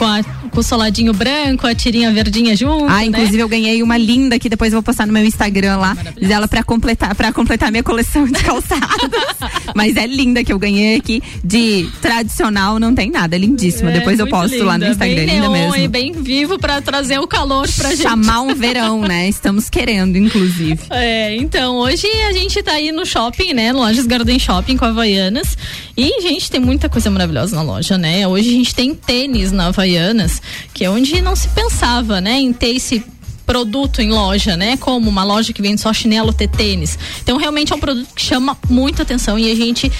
[0.00, 2.84] com, a, com o soladinho branco, a tirinha verdinha junto.
[2.84, 3.06] Ah, né?
[3.06, 5.96] inclusive eu ganhei uma linda que depois eu vou postar no meu Instagram lá.
[6.20, 9.10] Dela pra completar, pra completar minha coleção de calçados.
[9.74, 11.22] Mas é linda que eu ganhei aqui.
[11.42, 13.90] De tradicional não tem nada, é lindíssima.
[13.90, 15.76] É, depois eu posto lá no linda, Instagram, bem linda neon mesmo.
[15.76, 18.02] E bem vivo pra trazer o calor pra gente.
[18.02, 19.28] Chamar um verão, né?
[19.28, 20.80] Estamos querendo, inclusive.
[20.90, 23.72] É, então, hoje a gente tá aí no shopping, né?
[23.72, 25.56] Lojas Garden Shopping com Havaianas.
[25.96, 28.26] E, gente, tem muita coisa maravilhosa na loja, né?
[28.26, 30.42] Hoje a gente tem tênis na Havaianas,
[30.72, 32.38] que é onde não se pensava, né?
[32.40, 33.04] Em ter esse
[33.46, 34.76] produto em loja, né?
[34.76, 36.98] Como uma loja que vende só chinelo, ter tênis.
[37.22, 39.90] Então, realmente é um produto que chama muita atenção e a gente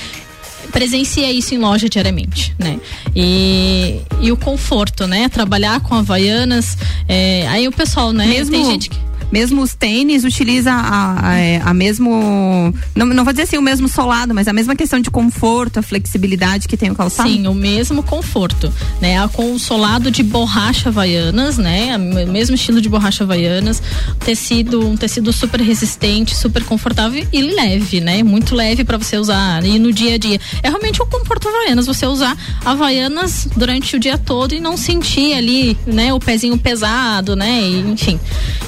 [0.70, 2.78] presencia isso em loja diariamente, né?
[3.14, 5.28] E, e o conforto, né?
[5.28, 6.78] Trabalhar com Havaianas,
[7.08, 8.26] é, aí o pessoal, né?
[8.26, 12.74] Mesmo, Tem gente que mesmo os tênis utiliza a, a, é, a mesmo.
[12.94, 15.82] Não, não vou dizer assim o mesmo solado, mas a mesma questão de conforto, a
[15.82, 17.28] flexibilidade que tem o calçado.
[17.28, 19.26] Sim, o mesmo conforto, né?
[19.28, 21.96] Com o solado de borracha havaianas, né?
[21.96, 23.82] O mesmo estilo de borracha havaianas,
[24.18, 28.22] tecido, um tecido super resistente, super confortável e leve, né?
[28.22, 30.40] Muito leve para você usar e no dia a dia.
[30.62, 35.34] É realmente o conforto havaianas, você usar havaianas durante o dia todo e não sentir
[35.34, 36.12] ali, né?
[36.12, 37.62] O pezinho pesado, né?
[37.62, 38.18] E, enfim.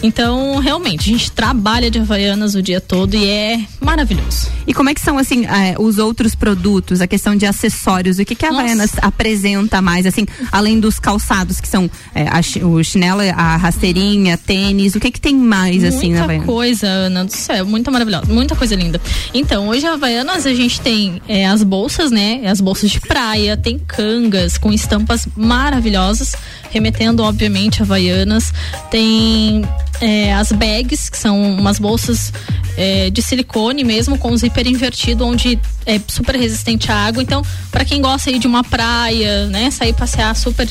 [0.03, 4.48] Então, realmente, a gente trabalha de havaianas o dia todo e é maravilhoso.
[4.66, 8.18] E como é que são, assim, é, os outros produtos, a questão de acessórios?
[8.18, 12.42] O que, que a Havaianas apresenta mais, assim, além dos calçados, que são é, a
[12.66, 16.46] o chinelo, a rasteirinha, tênis, o que que tem mais, assim, na Muita Havaianas?
[16.46, 19.00] coisa, Ana do céu, muita maravilhosa, muita coisa linda.
[19.32, 22.42] Então, hoje a Havaianas a gente tem é, as bolsas, né?
[22.46, 26.34] As bolsas de praia, tem cangas com estampas maravilhosas,
[26.73, 28.53] remetendo, obviamente, a Havaianas.
[28.91, 29.62] Tem
[30.01, 32.33] é, as bags, que são umas bolsas
[32.77, 37.23] é, de silicone mesmo, com zíper invertido, onde é super resistente à água.
[37.23, 39.70] Então, para quem gosta aí de uma praia, né?
[39.70, 40.68] Sair passear super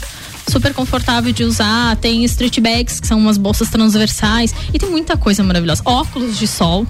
[0.49, 1.95] super confortável de usar.
[1.97, 4.53] Tem street bags, que são umas bolsas transversais.
[4.73, 5.81] E tem muita coisa maravilhosa.
[5.85, 6.85] Óculos de sol.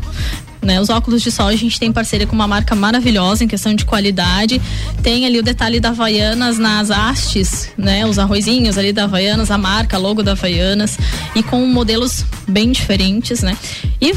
[0.62, 3.74] Né, os óculos de sol a gente tem parceria com uma marca maravilhosa em questão
[3.74, 4.62] de qualidade.
[5.02, 8.06] Tem ali o detalhe da Havaianas nas hastes, né?
[8.06, 11.00] Os arrozinhos ali da Havaianas, a marca, logo da Havaianas.
[11.34, 13.58] E com modelos bem diferentes, né?
[14.00, 14.14] E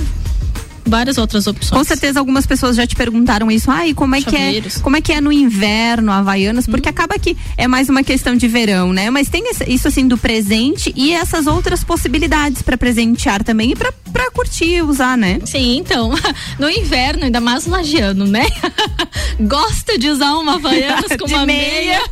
[0.87, 1.71] várias outras opções.
[1.71, 3.71] Com certeza algumas pessoas já te perguntaram isso.
[3.71, 4.45] Ai, como é que é?
[4.45, 4.79] Chaveiros.
[4.79, 6.67] Como é que é no inverno, Havaianas?
[6.67, 9.11] Porque acaba que é mais uma questão de verão, né?
[9.11, 13.93] Mas tem isso assim do presente e essas outras possibilidades pra presentear também e pra
[14.15, 15.41] pra curtir, usar, né?
[15.45, 16.13] Sim, então,
[16.57, 18.47] no inverno, ainda mais lagiano, né?
[19.41, 21.99] Gosta de usar uma Havaianas com uma meia.
[21.99, 22.03] meia.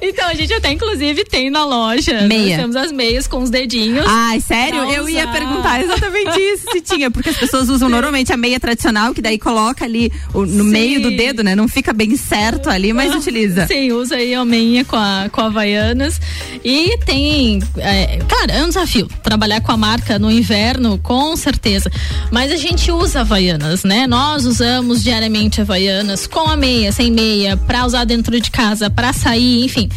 [0.00, 2.22] então, a gente até inclusive tem na loja.
[2.22, 2.56] Meia.
[2.56, 4.06] Nós temos as meias com os dedinhos.
[4.08, 4.82] Ai, sério?
[4.84, 9.14] Eu ia perguntar exatamente isso se tinha, porque as pessoas usam normalmente a meia tradicional,
[9.14, 11.54] que daí coloca ali o- no meio do dedo, né?
[11.54, 13.66] Não fica bem certo ali, mas utiliza.
[13.66, 16.20] Sim, usa aí a meinha com a, com a Havaianas.
[16.64, 17.60] E tem.
[17.76, 19.08] é, claro, é um desafio.
[19.22, 21.90] Trabalhar com a marca no inverno, com certeza.
[22.30, 24.06] Mas a gente usa Havaianas, né?
[24.06, 29.12] Nós usamos diariamente Havaianas com a meia, sem meia, pra usar dentro de casa, pra
[29.12, 29.88] sair, enfim.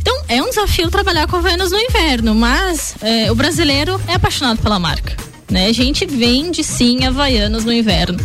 [0.00, 4.58] Então, é um desafio trabalhar com Havaianas no inverno, mas é, o brasileiro é apaixonado
[4.62, 5.16] pela marca.
[5.50, 5.66] Né?
[5.66, 8.18] A gente vende sim Havaianas no inverno.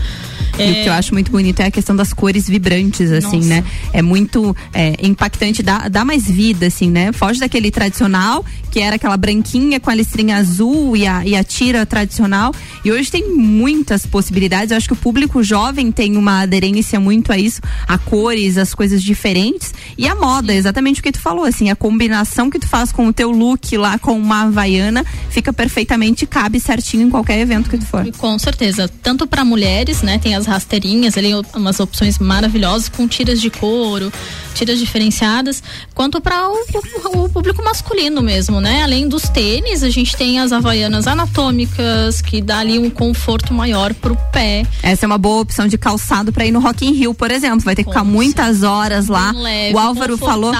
[0.59, 3.47] E o que eu acho muito bonito é a questão das cores vibrantes, assim, Nossa.
[3.47, 3.63] né?
[3.93, 7.11] É muito é, impactante, dá, dá mais vida, assim, né?
[7.11, 11.43] Foge daquele tradicional, que era aquela branquinha com a listrinha azul e a, e a
[11.43, 12.53] tira tradicional.
[12.83, 14.71] E hoje tem muitas possibilidades.
[14.71, 18.73] Eu acho que o público jovem tem uma aderência muito a isso, a cores, as
[18.73, 19.73] coisas diferentes.
[19.97, 23.07] E a moda, exatamente o que tu falou, assim, a combinação que tu faz com
[23.07, 27.77] o teu look lá com uma havaiana fica perfeitamente, cabe certinho em qualquer evento que
[27.77, 28.05] tu for.
[28.17, 28.89] Com certeza.
[29.01, 30.17] Tanto para mulheres, né?
[30.17, 34.11] Tem as rasteirinhas ali, umas opções maravilhosas com tiras de couro,
[34.53, 35.63] tiras diferenciadas,
[35.95, 38.83] quanto para o, o- o público masculino mesmo, né?
[38.83, 43.93] Além dos tênis, a gente tem as havaianas anatômicas, que dá ali um conforto maior
[43.93, 44.65] pro pé.
[44.83, 47.61] Essa é uma boa opção de calçado para ir no Rock in Rio, por exemplo.
[47.61, 49.31] Vai ter que ficar muitas horas lá.
[49.31, 50.51] Leve, o Álvaro falou,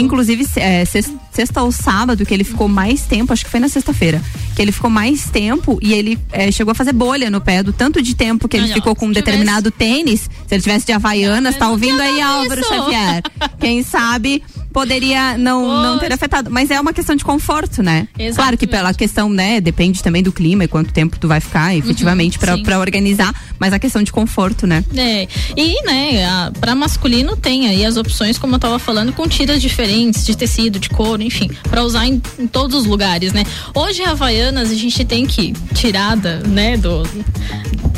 [0.00, 3.68] inclusive é, sex- sexta ou sábado, que ele ficou mais tempo, acho que foi na
[3.68, 4.22] sexta-feira,
[4.54, 7.72] que ele ficou mais tempo e ele é, chegou a fazer bolha no pé do
[7.72, 10.28] tanto de tempo que ele ficou com um determinado tênis.
[10.46, 12.68] Se ele tivesse de Havaianas, tá ouvindo aí, Álvaro isso.
[12.68, 13.22] Xavier?
[13.58, 14.42] Quem sabe
[14.72, 16.50] poderia não, não ter afetado.
[16.50, 18.08] Mas é uma questão de conforto, né?
[18.34, 21.74] Claro que pela questão, né, depende também do clima e quanto tempo tu vai ficar
[21.76, 22.62] efetivamente pra sim.
[22.62, 24.84] para organizar, mas a questão de conforto, né?
[24.96, 29.28] É, e né, a- pra masculino tem aí as opções, como eu tava falando, com
[29.28, 33.44] tiras diferentes de tecido, de couro, enfim, pra usar em, em todos os lugares, né?
[33.74, 37.02] Hoje a Havaianas a gente tem que tirada, né, do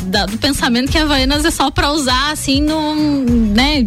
[0.07, 2.95] da- do pensamento que a Havaianas é só pra usar assim no,
[3.53, 3.83] né?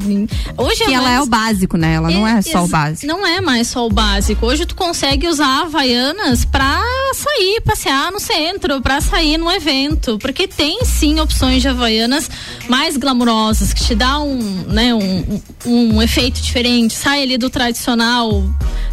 [0.56, 1.94] Hoje Que ela é Havaianas- o básico, né?
[1.94, 3.06] Ela não é só o Ex- básico.
[3.06, 4.46] Não é mais só o básico.
[4.46, 6.82] Hoje tu consegue usar Havaianas pra
[7.14, 10.18] sair, passear no centro, pra sair num evento.
[10.18, 12.30] Porque tem sim opções de Havaianas
[12.68, 16.94] mais glamurosas, que te dá um, né, um, um, efeito diferente.
[16.94, 18.44] Sai ali do tradicional.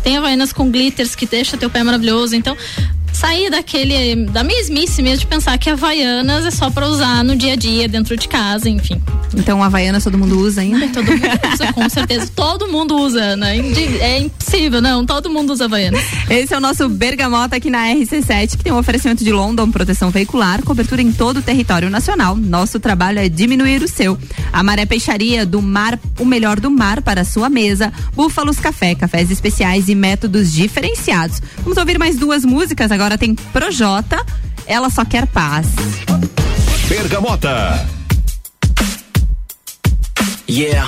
[0.03, 2.36] Tem Havaianas com glitters que deixa teu pé maravilhoso.
[2.36, 2.57] Então.
[3.16, 7.53] Sair daquele, da mesmice mesmo de pensar que Havaianas é só pra usar no dia
[7.53, 9.01] a dia, dentro de casa, enfim.
[9.34, 10.88] Então, Havaianas todo mundo usa ainda?
[10.89, 11.22] todo mundo
[11.53, 12.30] usa, com certeza.
[12.36, 13.36] Todo mundo usa.
[13.55, 15.05] Indi- É impossível, não.
[15.05, 16.01] Todo mundo usa Havaianas.
[16.30, 20.09] Esse é o nosso Bergamota aqui na RC7, que tem um oferecimento de London, proteção
[20.09, 22.36] veicular, cobertura em todo o território nacional.
[22.36, 24.18] Nosso trabalho é diminuir o seu.
[24.53, 27.91] A Maré Peixaria do Mar, o melhor do mar para a sua mesa.
[28.13, 31.41] Búfalos Café, cafés especiais e métodos diferenciados.
[31.59, 32.91] Vamos ouvir mais duas músicas.
[32.91, 34.26] Agora tem Projota,
[34.66, 35.68] Ela Só Quer Paz.
[36.89, 37.88] Bergamota.
[40.49, 40.88] Yeah.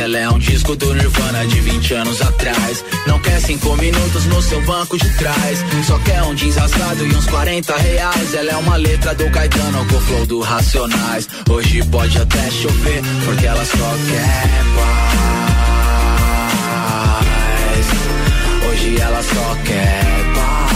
[0.00, 2.84] Ela é um disco do Nirvana de 20 anos atrás.
[3.06, 5.58] Não quer cinco minutos no seu banco de trás.
[5.86, 8.34] Só quer um jeans rasgado e uns 40 reais.
[8.34, 11.28] Ela é uma letra do Caetano com flow do Racionais.
[11.50, 15.08] Hoje pode até chover, porque ela só quer paz.
[18.70, 20.68] Hoje ela só quer paz.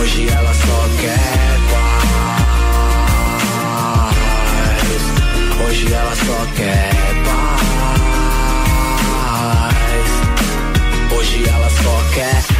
[0.00, 1.55] Hoje ela só quer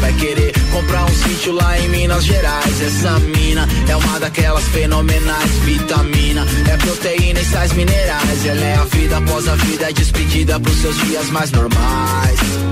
[0.00, 2.80] Vai querer comprar um sítio lá em Minas Gerais.
[2.80, 5.50] Essa mina é uma daquelas fenomenais.
[5.64, 8.46] Vitamina é proteína e sais minerais.
[8.46, 12.71] Ela é a vida após a vida, é despedida pros seus dias mais normais.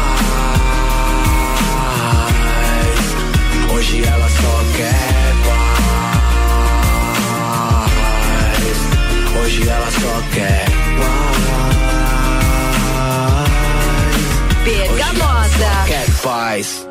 [3.81, 5.81] Hoje ela só quer paz.
[9.41, 10.65] Hoje ela só quer
[10.99, 11.41] paz.
[14.63, 15.83] Bergamota.
[15.87, 16.90] Quer paz.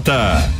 [0.00, 0.50] Bergamota.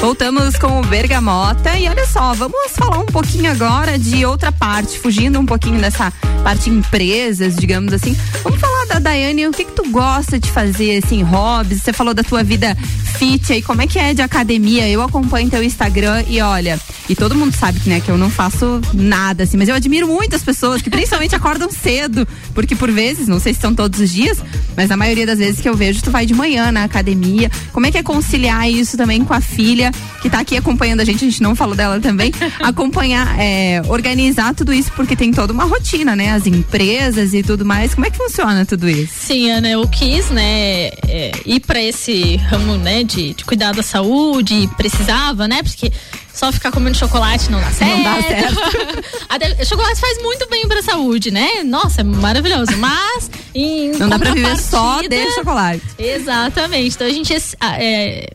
[0.00, 4.98] Voltamos com o Bergamota e olha só, vamos falar um pouquinho agora de outra parte,
[4.98, 8.16] fugindo um pouquinho dessa parte empresas, digamos assim.
[8.42, 11.82] Vamos falar da Daiane, o que que tu gosta de fazer, assim, hobbies?
[11.82, 12.76] Você falou da tua vida
[13.18, 14.88] fit aí, como é que é de academia?
[14.88, 18.30] Eu acompanho teu Instagram e olha, e todo mundo sabe que, né, que eu não
[18.30, 23.28] faço nada, assim, mas eu admiro muitas pessoas que principalmente acordam cedo, porque por vezes,
[23.28, 24.38] não sei se são todos os dias,
[24.76, 27.50] mas a maioria das vezes que eu vejo, tu vai de manhã na academia.
[27.72, 29.90] Como é que é conciliar isso também com a filha,
[30.20, 34.54] que tá aqui acompanhando a gente, a gente não falou dela também, acompanhar, é, organizar
[34.54, 36.32] tudo isso, porque tem toda uma rotina, né?
[36.32, 37.94] As empresas e tudo mais.
[37.94, 39.12] Como é que funciona tudo isso?
[39.18, 43.82] Sim, Ana, eu quis, né, é, ir pra esse ramo, né, de, de cuidar da
[43.82, 45.92] saúde, precisava, né, porque
[46.32, 47.96] só ficar comendo chocolate não dá certo.
[47.96, 48.56] Não dá certo.
[49.28, 51.62] Até, chocolate faz muito bem pra saúde, né?
[51.62, 52.76] Nossa, é maravilhoso.
[52.78, 55.82] Mas em Não dá pra viver só de chocolate.
[55.98, 56.94] Exatamente.
[56.94, 57.34] Então a gente
[57.78, 58.32] é,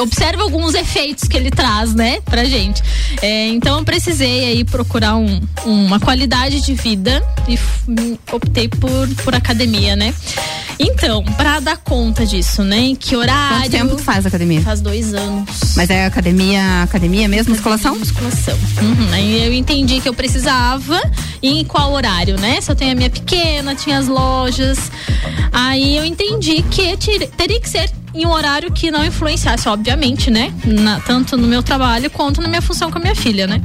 [0.00, 2.82] observa alguns efeitos que ele traz, né, pra gente.
[3.22, 7.58] É, então eu precisei aí procurar um- uma qualidade de vida e
[8.32, 10.12] optei por, por academia, né?
[10.78, 12.78] Então, pra dar conta disso, né?
[12.78, 13.60] Em que horário?
[13.62, 14.60] Quanto tempo tu faz academia?
[14.60, 15.48] Faz dois anos.
[15.74, 17.96] Mas é academia, academia mesmo, musculação?
[17.96, 18.58] Musculação.
[18.82, 19.08] Uhum.
[19.12, 21.00] Aí eu entendi que eu precisava
[21.42, 22.60] e em qual horário, né?
[22.60, 24.90] Se eu tenho a minha pequena, tinha as lojas.
[25.50, 26.94] Aí eu entendi que
[27.36, 30.52] teria que ser em um horário que não influenciasse, obviamente, né?
[30.64, 33.60] Na- tanto no meu trabalho quanto na minha função com a minha filha, né?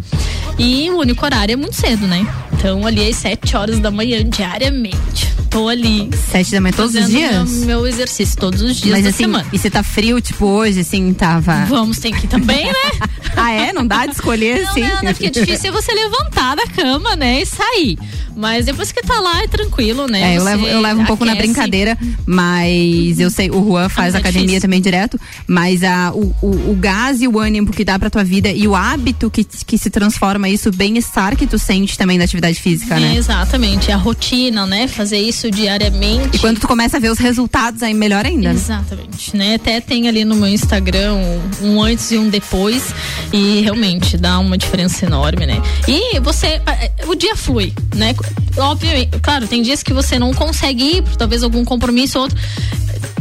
[0.59, 2.25] E o único horário é muito cedo, né?
[2.53, 5.31] Então, ali às 7 horas da manhã, diariamente.
[5.51, 6.09] Tô ali.
[6.31, 7.49] Sete da manhã todos os dias?
[7.51, 9.45] Meu, meu exercício todos os dias Mas assim, semana.
[9.51, 11.65] e você tá frio, tipo, hoje, assim, tava.
[11.65, 12.73] Vamos, tem que ir também, né?
[13.35, 13.73] ah, é?
[13.73, 14.81] Não dá de escolher, Não, assim?
[14.81, 17.99] não, não, porque é difícil você levantar da cama, né, e sair.
[18.33, 20.33] Mas depois que tá lá é tranquilo, né?
[20.35, 21.47] É, eu levo, eu levo um pouco na aquece.
[21.49, 24.61] brincadeira, mas eu sei, o Juan faz Ah, é academia difícil.
[24.61, 28.23] também direto, mas a, o, o, o gás e o ânimo que dá pra tua
[28.23, 32.17] vida e o hábito que, que se transforma isso, o bem-estar que tu sente também
[32.17, 33.15] da atividade física, É, né?
[33.17, 34.87] exatamente, a rotina, né?
[34.87, 36.35] Fazer isso diariamente.
[36.37, 38.49] E quando tu começa a ver os resultados, aí melhor ainda.
[38.49, 38.55] né?
[38.55, 39.55] Exatamente, né?
[39.55, 41.15] Até tem ali no meu Instagram
[41.61, 42.93] um, antes e um depois
[43.31, 45.61] e realmente dá uma diferença enorme, né?
[45.87, 46.61] E você,
[47.07, 48.13] o dia flui, né?
[48.57, 52.37] Obviamente, claro, tem dias que você não consegue ir, por talvez algum compromisso ou outro.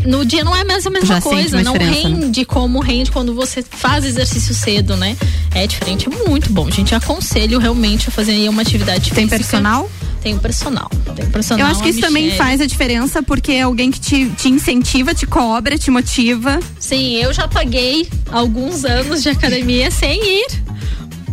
[0.05, 1.85] No dia não é mais a mesma Já coisa, não né?
[1.91, 5.17] rende como rende quando você faz exercício cedo, né?
[5.55, 6.71] É diferente, é muito bom.
[6.71, 9.37] Gente, aconselho realmente a fazer aí uma atividade Tem física.
[9.37, 9.91] personal?
[10.23, 10.91] Tem personal.
[11.17, 11.67] Tem personal.
[11.67, 12.39] Eu acho que isso também Michele.
[12.39, 16.61] faz a diferença porque é alguém que te, te incentiva, te cobra, te motiva.
[16.79, 20.47] Sim, eu já paguei alguns anos de academia sem ir.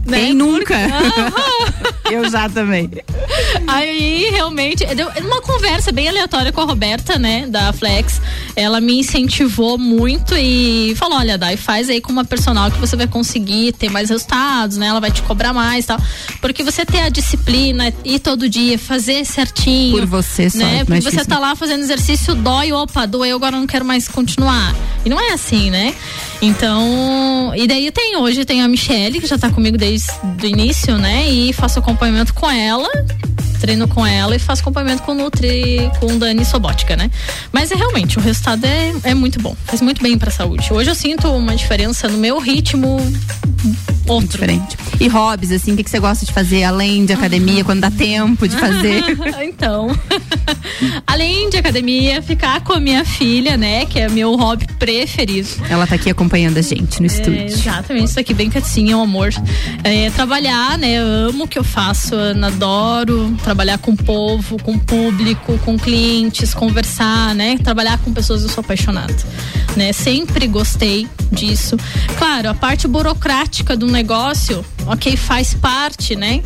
[0.07, 0.19] Né?
[0.19, 0.75] Quem nunca?
[0.75, 1.31] Aham.
[2.09, 2.89] eu já também.
[3.67, 8.21] Aí, realmente, deu uma conversa bem aleatória com a Roberta, né, da Flex.
[8.55, 12.95] Ela me incentivou muito e falou: olha, Dai, faz aí com uma personal que você
[12.95, 14.87] vai conseguir ter mais resultados, né?
[14.87, 15.99] Ela vai te cobrar mais e tal.
[16.41, 19.97] Porque você ter a disciplina, ir todo dia, fazer certinho.
[19.97, 20.79] Por você só, Né?
[20.79, 24.07] é Porque você tá lá fazendo exercício, dói, opa, doeu, agora eu não quero mais
[24.07, 24.73] continuar.
[25.05, 25.93] E não é assim, né?
[26.41, 30.97] Então, e daí tem hoje, tem a Michelle, que já tá comigo desde o início,
[30.97, 31.27] né?
[31.29, 32.89] E faço acompanhamento com ela,
[33.57, 37.09] treino com ela e faço acompanhamento com o Nutri, com o Dani Sobótica, né?
[37.51, 40.71] Mas é realmente, o resultado é, é muito bom, faz muito bem pra saúde.
[40.71, 42.97] Hoje eu sinto uma diferença no meu ritmo
[44.07, 44.27] outro.
[44.27, 44.77] Diferente.
[44.99, 47.91] E hobbies, assim, o que, que você gosta de fazer além de academia, quando dá
[47.91, 49.03] tempo de fazer?
[49.43, 49.87] então,
[51.05, 53.85] além de academia, ficar com a minha filha, né?
[53.85, 55.47] Que é meu hobby preferido.
[55.69, 57.45] Ela tá aqui acompanhando a gente no É, estúdio.
[57.45, 59.29] exatamente, isso aqui bem quietinho, é um amor.
[59.83, 60.93] É, trabalhar, né?
[60.93, 65.79] Eu amo o que eu faço, adoro trabalhar com o povo, com o público, com
[65.79, 67.57] clientes, conversar, né?
[67.57, 69.15] Trabalhar com pessoas, eu sou apaixonada.
[69.73, 69.93] Né?
[69.93, 71.77] Sempre gostei disso.
[72.17, 76.43] Claro, a parte burocrática do negócio, ok, faz parte, né?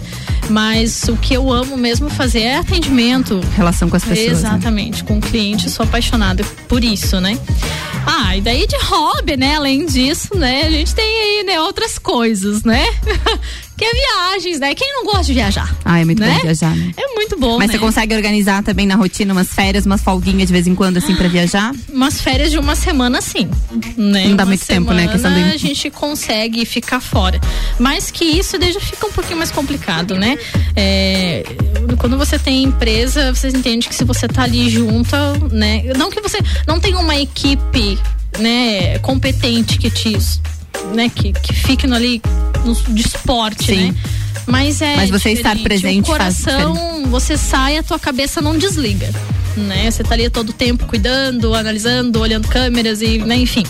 [0.47, 3.41] Mas o que eu amo mesmo fazer é atendimento.
[3.55, 4.43] Relação com as pessoas.
[4.43, 4.49] né?
[4.49, 7.35] Exatamente, com o cliente, sou apaixonada por isso, né?
[8.05, 9.55] Ah, e daí de hobby, né?
[9.55, 10.65] Além disso, né?
[10.65, 12.85] A gente tem aí, né, outras coisas, né?
[13.81, 14.75] que é viagens, né?
[14.75, 15.75] Quem não gosta de viajar?
[15.83, 16.35] Ah, é muito né?
[16.35, 16.91] bom viajar, né?
[16.95, 17.73] É muito bom, Mas né?
[17.73, 21.15] você consegue organizar também na rotina umas férias, umas folguinhas de vez em quando, assim,
[21.15, 21.73] pra viajar?
[21.91, 23.49] Umas férias de uma semana, sim.
[23.97, 24.27] Né?
[24.27, 25.07] Não dá Uma muito tempo, né?
[25.07, 27.41] Questão do- A gente consegue ficar fora.
[27.79, 30.37] Mas que isso já fica um pouquinho mais complicado, né?
[30.75, 31.43] É,
[31.97, 35.15] quando você tem empresa, você entende que se você tá ali junto,
[35.51, 35.83] né?
[35.97, 37.97] Não que você não tem uma equipe,
[38.39, 40.15] né, competente que te,
[40.93, 42.21] né, que, que fique no ali
[42.65, 43.91] no, de esporte, Sim.
[43.91, 43.95] né?
[44.47, 45.63] Mas é Mas você estar diferente.
[45.63, 49.09] presente o faz coração, você sai, a tua cabeça não desliga,
[49.55, 49.89] né?
[49.89, 53.63] Você tá ali todo o tempo cuidando, analisando, olhando câmeras e, né, enfim.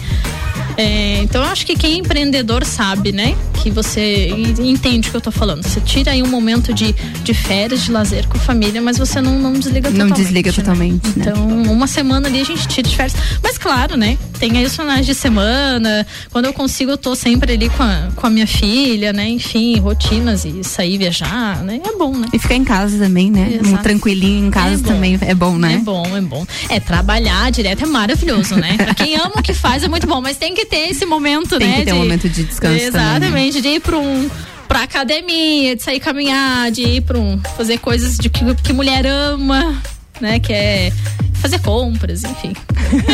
[0.77, 3.35] É, então eu acho que quem é empreendedor sabe, né?
[3.61, 5.63] Que você entende o que eu tô falando.
[5.63, 6.93] Você tira aí um momento de,
[7.23, 10.17] de férias, de lazer com a família, mas você não, não desliga Não totalmente.
[10.17, 10.55] desliga né?
[10.55, 11.25] totalmente, né?
[11.27, 13.15] Então, uma semana ali a gente tira de férias.
[13.43, 14.17] Mas claro, né?
[14.39, 16.05] Tem aí os finais de semana.
[16.31, 19.27] Quando eu consigo, eu tô sempre ali com a, com a minha filha, né?
[19.29, 21.79] Enfim, rotinas e sair viajar, né?
[21.83, 22.27] É bom, né?
[22.33, 23.59] E ficar em casa também, né?
[23.63, 25.75] Um tranquilinho em casa É também é bom, né?
[25.75, 26.45] É bom, é bom.
[26.69, 28.75] É, trabalhar direto é maravilhoso, né?
[28.77, 31.57] Pra quem ama o que faz é muito bom, mas tem que ter esse momento,
[31.57, 31.77] Tem né?
[31.79, 33.17] que ter um momento de descanso também, né?
[33.17, 34.29] Exatamente, de ir pra um
[34.67, 39.05] pra academia, de sair caminhar, de ir pra um fazer coisas de que, que mulher
[39.05, 39.81] ama,
[40.21, 40.39] né?
[40.39, 40.93] Que é
[41.41, 42.53] fazer compras, enfim.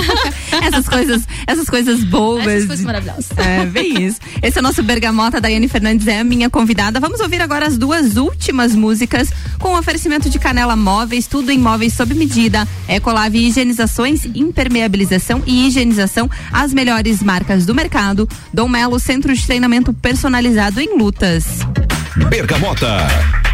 [0.64, 2.46] essas coisas, essas coisas boas.
[2.46, 3.30] Essas coisas maravilhosas.
[3.38, 4.20] É, bem isso.
[4.42, 7.00] Esse é o nosso Bergamota, Daiane Fernandes é a minha convidada.
[7.00, 11.58] Vamos ouvir agora as duas últimas músicas com o oferecimento de Canela Móveis, tudo em
[11.58, 18.28] móveis sob medida, Ecolave Higienizações, impermeabilização e higienização, as melhores marcas do mercado.
[18.54, 21.46] Dom Melo, centro de treinamento personalizado em lutas.
[22.30, 23.47] Bergamota.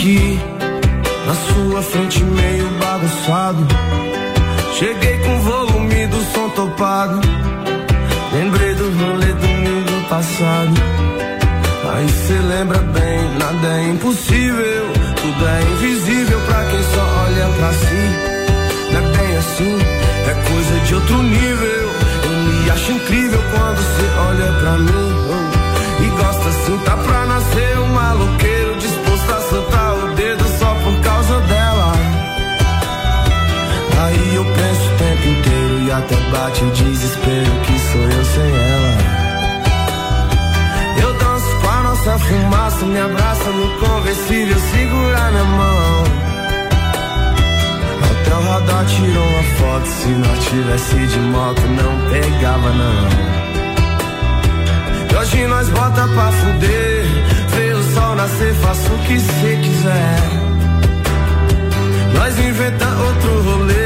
[0.00, 0.40] Aqui
[1.26, 3.66] na sua frente meio bagunçado.
[4.78, 7.20] Cheguei com o volume do som topado.
[8.32, 10.74] Lembrei do rolê domingo passado.
[11.92, 14.86] Aí cê lembra bem, nada é impossível.
[15.20, 18.92] Tudo é invisível pra quem só olha pra si.
[18.92, 19.78] Não é bem assim,
[20.28, 21.90] é coisa de outro nível.
[22.24, 25.10] Eu me acho incrível quando cê olha pra mim.
[26.02, 27.19] E gosta assim, tá pra
[36.00, 38.92] até bate o desespero que sou eu sem ela.
[41.02, 46.04] Eu danço com a nossa fumaça, me abraça no conversível, segura minha mão.
[48.10, 53.08] Até o radar tirou uma foto, se nós tivesse de moto não pegava não.
[55.10, 57.04] E hoje nós bota pra fuder,
[57.48, 60.50] vê o sol nascer, faça o que cê quiser.
[62.14, 63.79] Nós inventa outro rolê,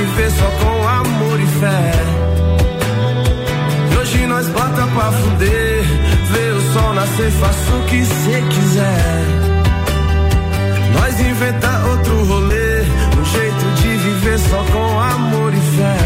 [0.00, 1.92] viver só com amor e fé.
[3.92, 5.84] E hoje nós bota pra fuder,
[6.32, 9.24] vê o sol nascer, faça o que cê quiser.
[10.94, 12.80] Nós inventa outro rolê,
[13.18, 15.96] um jeito de viver só com amor e fé.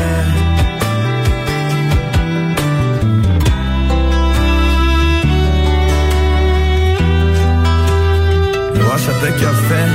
[8.81, 9.87] Eu acho até que a fé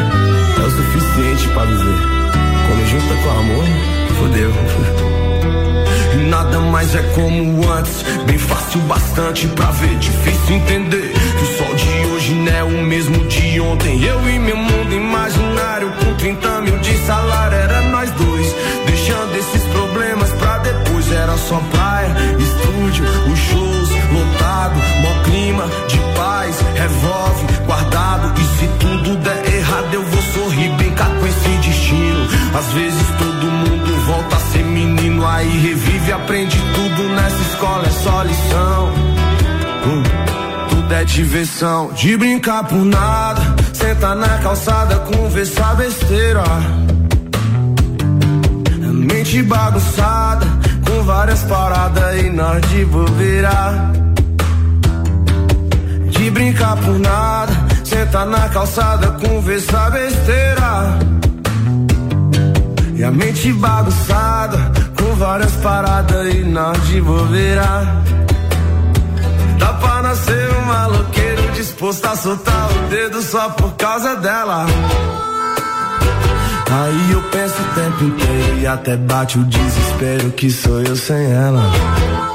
[0.58, 2.19] é o suficiente pra viver.
[2.90, 3.66] Junta com amor,
[4.18, 4.52] fodeu.
[6.28, 9.96] Nada mais é como antes, bem fácil bastante pra ver.
[10.00, 14.04] Difícil entender que o sol de hoje não é o mesmo de ontem.
[14.04, 18.56] Eu e meu mundo imaginário, com 30 mil de salário, era nós dois.
[18.88, 21.12] Deixando esses problemas pra depois.
[21.12, 28.34] Era só praia, estúdio, os shows lotado, mó clima de paz, revolve, guardado.
[28.40, 32.28] E se tudo der errado, eu vou sorrir, brincar com esse destino.
[32.58, 37.92] Às vezes todo mundo volta a ser menino, aí revive, aprende tudo nessa escola, é
[37.92, 38.92] só lição.
[39.86, 40.04] Hum,
[40.70, 43.42] tudo é diversão, de brincar por nada.
[43.72, 46.44] Senta na calçada, conversar besteira.
[48.92, 50.46] Mente bagunçada,
[50.88, 53.92] com várias paradas e nós de bobeira.
[56.10, 57.59] De brincar por nada,
[57.90, 61.00] senta na calçada, conversar besteira.
[62.96, 64.58] E a mente bagunçada,
[64.98, 68.04] com várias paradas e nós de bobeira.
[69.58, 74.66] Dá pra nascer um maloqueiro disposto a soltar o dedo só por causa dela.
[76.72, 81.32] Aí eu penso o tempo inteiro e até bate o desespero que sou eu sem
[81.32, 82.29] ela.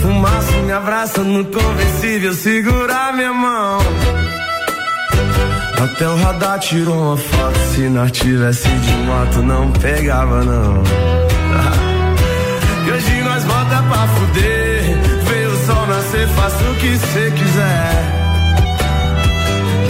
[0.00, 3.78] Fumaça, me abraça no conversível, segura minha mão.
[5.82, 10.82] Até o radar tirou uma foto, se nós tivesse de moto não pegava não.
[12.86, 14.82] E hoje nós volta pra fuder,
[15.24, 18.18] vê o sol nascer, faça o que cê quiser.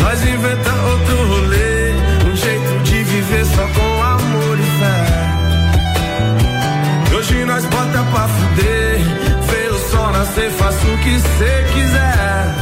[0.02, 1.92] Nós inventa outro rolê,
[2.28, 4.98] um jeito de viver só com amor e fé.
[7.08, 8.87] E hoje nós bota pra fuder,
[10.18, 12.54] nascer, faça o que cê quiser.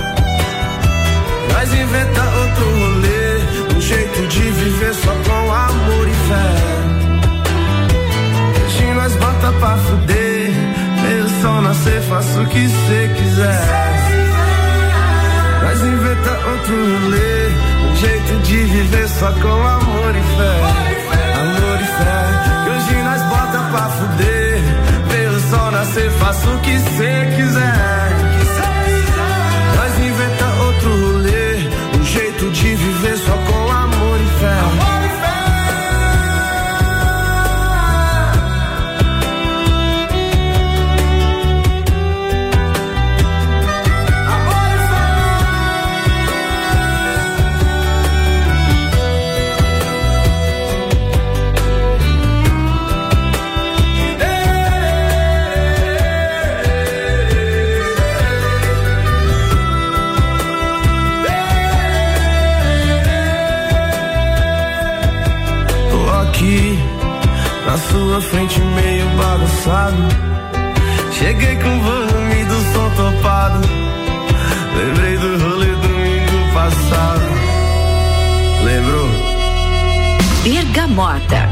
[1.53, 6.51] Nós inventa outro rolê, um jeito de viver só com amor e fé.
[8.63, 10.51] Hoje nós bota pra fuder,
[11.25, 13.65] o sol nascer, faça o que cê quiser.
[15.63, 17.49] Nós inventa outro rolê,
[17.91, 20.96] um jeito de viver só com amor e fé.
[25.97, 28.26] Nascer, faça o que cê quiser.
[69.67, 69.97] Bagunçado.
[71.13, 73.61] Cheguei com o volume do som topado.
[74.77, 77.23] Lembrei do rolê domingo passado.
[78.65, 79.09] Lembrou?
[80.43, 81.49] Bergamota.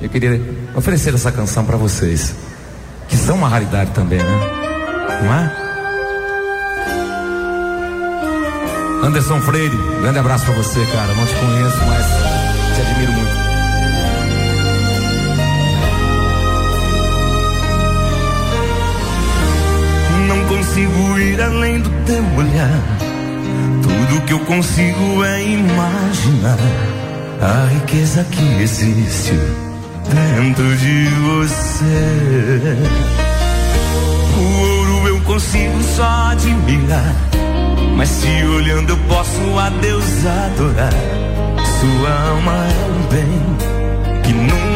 [0.00, 0.40] Eu queria
[0.74, 2.34] oferecer essa canção pra vocês,
[3.08, 4.40] que são uma raridade também, né?
[5.22, 5.66] Não é?
[9.06, 11.14] Anderson Freire, grande abraço pra você, cara.
[11.14, 12.06] Não te conheço, mas
[12.74, 13.45] te admiro muito.
[21.56, 22.82] Além do teu olhar.
[23.82, 26.58] Tudo que eu consigo é imaginar
[27.40, 29.32] a riqueza que existe
[30.36, 32.76] dentro de você.
[34.36, 37.14] O ouro eu consigo só admirar.
[37.96, 40.92] Mas se olhando eu posso a Deus adorar.
[41.80, 44.75] Sua alma é um bem que nunca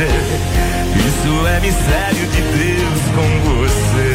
[0.00, 0.06] fazer.
[0.96, 3.70] Isso é mistério de Deus com você.
[3.90, 4.09] Você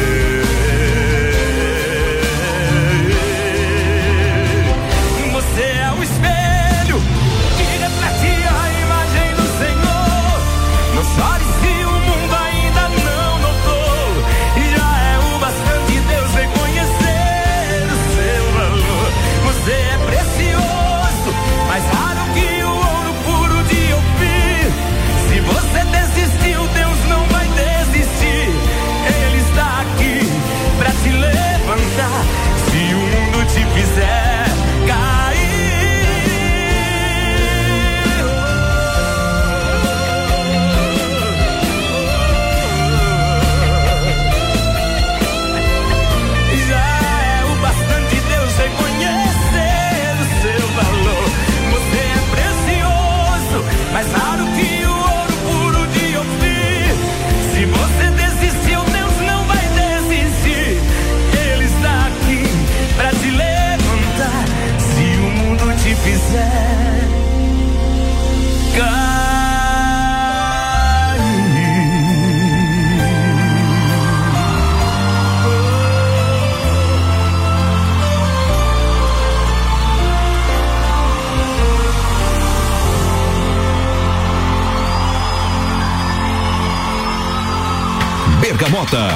[88.56, 89.08] Bergamota.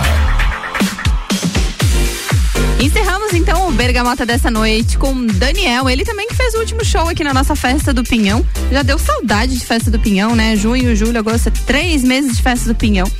[2.78, 7.09] Encerramos então o Bergamota dessa noite com Daniel, ele também que fez o último show
[7.09, 8.45] aqui na nossa festa do Pinhão.
[8.70, 10.57] Já deu saudade de festa do Pinhão, né?
[10.57, 13.11] Junho, julho, agosto, três meses de festa do Pinhão.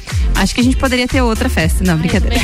[0.41, 1.85] Acho que a gente poderia ter outra festa.
[1.85, 2.37] Não, brincadeira.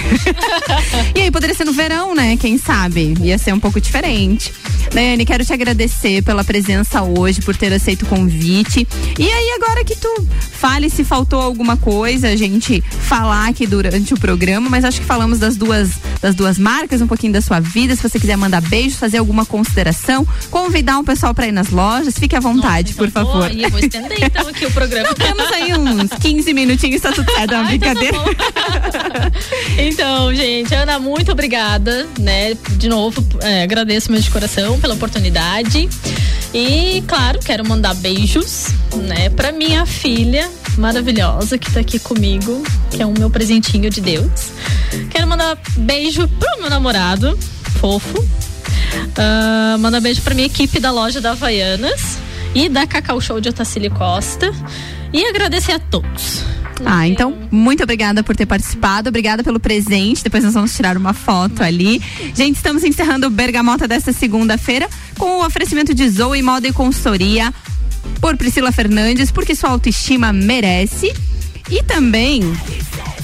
[1.17, 2.37] e aí, poderia ser no verão, né?
[2.37, 3.15] Quem sabe?
[3.23, 4.53] Ia ser um pouco diferente.
[4.93, 8.87] Daiane, quero te agradecer pela presença hoje, por ter aceito o convite.
[9.19, 14.13] E aí, agora que tu fale se faltou alguma coisa, a gente falar aqui durante
[14.13, 15.91] o programa, mas acho que falamos das duas
[16.21, 17.95] das duas marcas, um pouquinho da sua vida.
[17.97, 22.19] Se você quiser mandar beijo, fazer alguma consideração, convidar um pessoal para ir nas lojas,
[22.19, 23.51] fique à vontade, Nossa, então por favor.
[23.51, 25.09] Vou, eu vou estender então aqui o programa.
[25.09, 27.55] Não, temos aí uns 15 minutinhos, tá tudo certo,
[27.86, 28.19] é brincadeira.
[28.19, 29.31] Tá
[29.79, 32.57] então, gente, Ana, muito obrigada, né?
[32.77, 35.89] De novo, é, agradeço meu de coração pela oportunidade.
[36.55, 43.03] E, claro, quero mandar beijos, né, pra minha filha maravilhosa que tá aqui comigo, que
[43.03, 44.53] é o meu presentinho de Deus.
[45.11, 47.39] Quero mandar beijo pro meu namorado,
[47.81, 48.19] fofo.
[48.19, 52.19] Uh, mandar beijo pra minha equipe da loja da Havaianas
[52.55, 54.51] e da Cacau Show de Otacílio Costa.
[55.13, 56.43] E agradecer a todos.
[56.85, 60.23] Ah, então, muito obrigada por ter participado, obrigada pelo presente.
[60.23, 62.01] Depois nós vamos tirar uma foto ali.
[62.35, 67.53] Gente, estamos encerrando o Bergamota desta segunda-feira com o oferecimento de Zoe Moda e Consultoria
[68.21, 71.13] por Priscila Fernandes, porque sua autoestima merece.
[71.71, 72.43] E também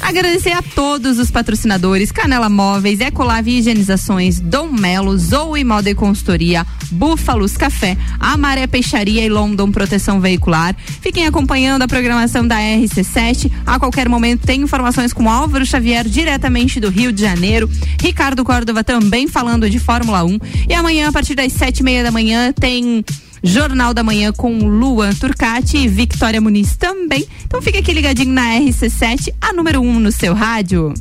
[0.03, 6.66] Agradecer a todos os patrocinadores: Canela Móveis, Ecolave Higienizações, Dom Melo, Zoe Moda e Consultoria,
[6.90, 10.74] Búfalos Café, Amaré Peixaria e London Proteção Veicular.
[11.01, 13.51] Fiquem acompanhando a programação da RC7.
[13.64, 17.70] A qualquer momento tem informações com Álvaro Xavier, diretamente do Rio de Janeiro.
[18.01, 20.38] Ricardo Córdova também falando de Fórmula 1.
[20.68, 23.05] E amanhã, a partir das sete e meia da manhã, tem
[23.43, 27.26] Jornal da Manhã com Luan Turcati e Victoria Muniz também.
[27.45, 30.95] Então fica aqui ligadinho na RC7, a número 1 um no seu rádio.